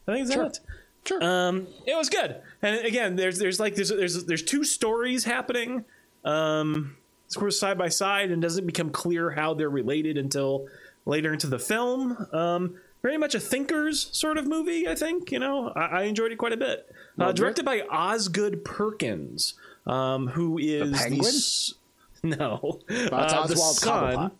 [0.08, 0.44] I think is Sure.
[0.44, 0.60] that it?
[1.06, 1.22] Sure.
[1.22, 2.36] Um, it was good.
[2.62, 5.84] And again, there's there's like there's there's there's two stories happening,
[6.24, 6.96] um,
[7.28, 10.66] sort of side by side, and doesn't become clear how they're related until
[11.04, 12.26] later into the film.
[12.32, 15.30] Um, very much a thinkers sort of movie, I think.
[15.30, 16.90] You know, I, I enjoyed it quite a bit.
[17.18, 19.54] Uh, directed by Osgood Perkins,
[19.86, 21.20] um, who is Penguin?
[21.26, 21.74] s-
[22.24, 24.30] no, That's uh, the son,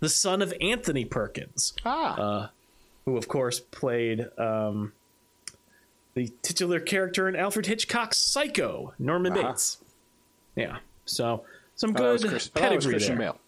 [0.00, 2.48] the son of Anthony Perkins ah, uh,
[3.04, 4.92] who of course played um,
[6.14, 9.48] the titular character in Alfred Hitchcock's Psycho, Norman Uh-huh.
[9.52, 9.78] Bates.
[10.56, 11.44] Yeah, so
[11.74, 13.32] some Oh, good was Chris- oh, pedigree Christian there.
[13.32, 13.40] Bale.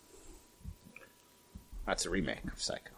[1.87, 2.91] That's a remake of Psycho.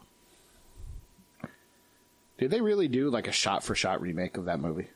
[2.37, 4.87] Did they really do like a shot-for-shot remake of that movie?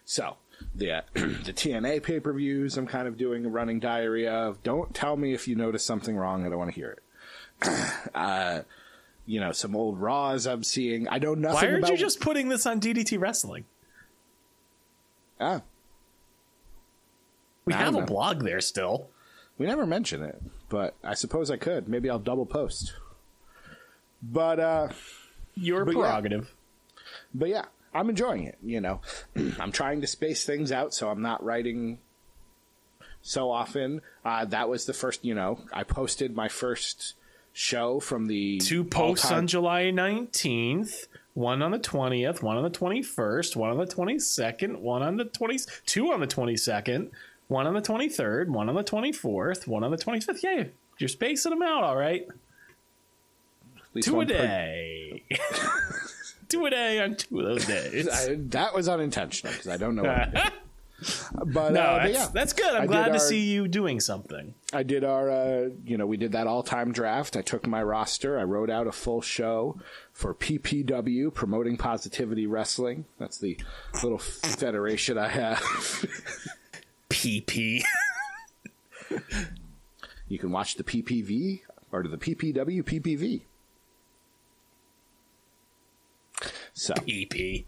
[0.05, 0.37] So
[0.75, 4.63] the uh, the TNA pay per views, I'm kind of doing a running diary of.
[4.63, 6.47] Don't tell me if you notice something wrong.
[6.47, 7.03] I don't want to hear it.
[8.15, 8.61] uh,
[9.27, 11.09] you know, some old Raws I'm seeing.
[11.09, 11.91] I know nothing Why aren't about.
[11.91, 13.65] you just putting this on DDT Wrestling?
[15.41, 15.63] Ah,
[17.65, 18.07] We I have a know.
[18.07, 19.09] blog there still.
[19.59, 21.89] we never mention it, but I suppose I could.
[21.89, 22.95] Maybe I'll double post.
[24.23, 24.89] But uh,
[25.55, 26.01] Your But yeah.
[26.01, 26.55] prerogative.
[27.35, 28.57] but yeah, I'm enjoying it.
[28.63, 29.01] You know,
[29.61, 31.99] I'm trying to space things out so I'm not writing
[33.23, 34.01] so often.
[34.25, 35.25] Uh, that was the first.
[35.25, 37.15] You know, I posted my first
[37.57, 42.71] show from the Two posts on July 19th, one on the 20th, one on the
[42.71, 47.11] 21st, one on the 22nd, one on the 20th, two on the 22nd,
[47.49, 50.43] one on the 23rd, one on the 24th, one on the 25th.
[50.43, 50.65] Yeah,
[50.99, 52.29] you're spacing them out all right.
[54.03, 55.23] Two a one per- day.
[56.51, 58.07] two a day on two of those days.
[58.07, 60.03] I, that was unintentional because I don't know.
[60.99, 61.55] What I did.
[61.55, 62.75] But, no, uh, but that's, yeah, that's good.
[62.75, 64.55] I'm I glad to our- see you doing something.
[64.73, 67.37] I did our, uh, you know, we did that all-time draft.
[67.37, 68.39] I took my roster.
[68.39, 69.79] I wrote out a full show
[70.13, 73.05] for PPW, Promoting Positivity Wrestling.
[73.19, 73.59] That's the
[74.03, 75.59] little federation I have.
[77.11, 77.83] PP.
[80.29, 81.61] you can watch the PPV
[81.93, 83.43] or the PPW PPV.
[86.75, 87.65] So PP.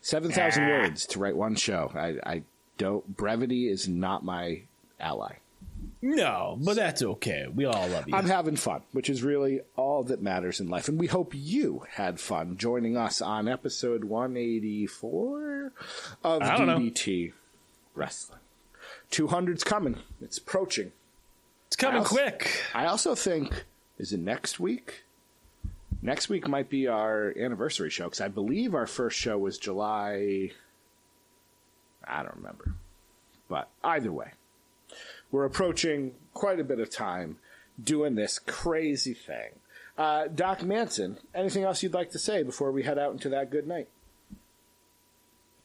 [0.00, 1.92] seven thousand words to write one show.
[1.94, 2.42] I, I
[2.80, 3.16] don't.
[3.16, 4.62] Brevity is not my
[4.98, 5.34] ally.
[6.02, 7.46] No, but that's okay.
[7.54, 8.14] We all love you.
[8.14, 10.88] I'm having fun, which is really all that matters in life.
[10.88, 15.72] And we hope you had fun joining us on episode 184
[16.24, 16.78] of I don't know.
[16.78, 17.32] DDT
[17.94, 18.38] Wrestling.
[19.10, 19.96] 200's coming.
[20.22, 20.92] It's approaching.
[21.66, 22.62] it's coming I'll- quick.
[22.74, 23.64] I also think,
[23.98, 25.04] is it next week?
[26.02, 30.52] Next week might be our anniversary show because I believe our first show was July.
[32.06, 32.74] I don't remember.
[33.48, 34.32] But either way,
[35.30, 37.38] we're approaching quite a bit of time
[37.82, 39.50] doing this crazy thing.
[39.98, 43.50] Uh, Doc Manson, anything else you'd like to say before we head out into that
[43.50, 43.88] good night?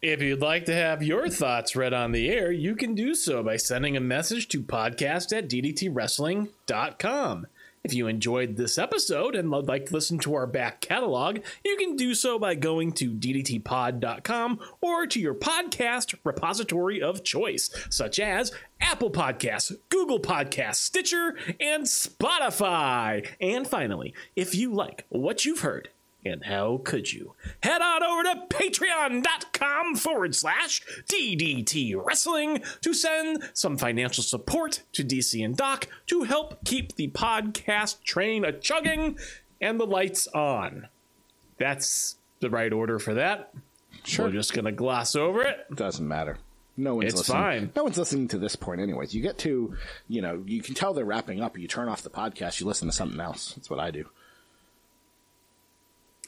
[0.01, 3.41] If you'd like to have your thoughts read on the air, you can do so
[3.41, 7.47] by sending a message to podcast at ddtwrestling.com.
[7.85, 11.77] If you enjoyed this episode and would like to listen to our back catalog, you
[11.77, 18.19] can do so by going to ddtpod.com or to your podcast repository of choice, such
[18.19, 23.29] as Apple Podcasts, Google Podcasts, Stitcher, and Spotify.
[23.39, 25.89] And finally, if you like what you've heard,
[26.25, 27.33] and how could you?
[27.61, 35.03] Head on over to patreon.com forward slash DDT Wrestling to send some financial support to
[35.03, 39.17] DC and Doc to help keep the podcast train a chugging
[39.61, 40.87] and the lights on.
[41.57, 43.53] That's the right order for that.
[44.03, 44.25] Sure.
[44.25, 45.65] We're just going to gloss over it.
[45.73, 46.37] Doesn't matter.
[46.77, 47.37] No one's It's listening.
[47.41, 47.71] fine.
[47.75, 49.15] No one's listening to this point, anyways.
[49.15, 49.75] You get to,
[50.09, 51.57] you know, you can tell they're wrapping up.
[51.57, 52.59] You turn off the podcast.
[52.59, 53.53] You listen to something else.
[53.53, 54.09] That's what I do.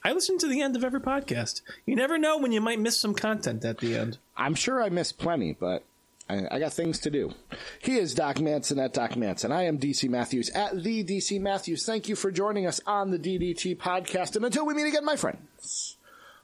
[0.08, 1.62] I listen to the end of every podcast.
[1.86, 4.20] You never know when you might miss some content at the end.
[4.38, 5.84] I'm sure I missed plenty, but
[6.30, 7.34] I, I got things to do.
[7.80, 9.52] He is Doc Manson at Doc Manson.
[9.52, 11.86] I am DC Matthews at the DC Matthews.
[11.86, 14.38] Thank you for joining us on the DDT podcast.
[14.38, 15.98] And until we meet again, my friends,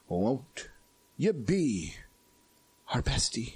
[0.10, 0.68] won't
[1.16, 1.96] you be
[2.90, 3.54] our bestie?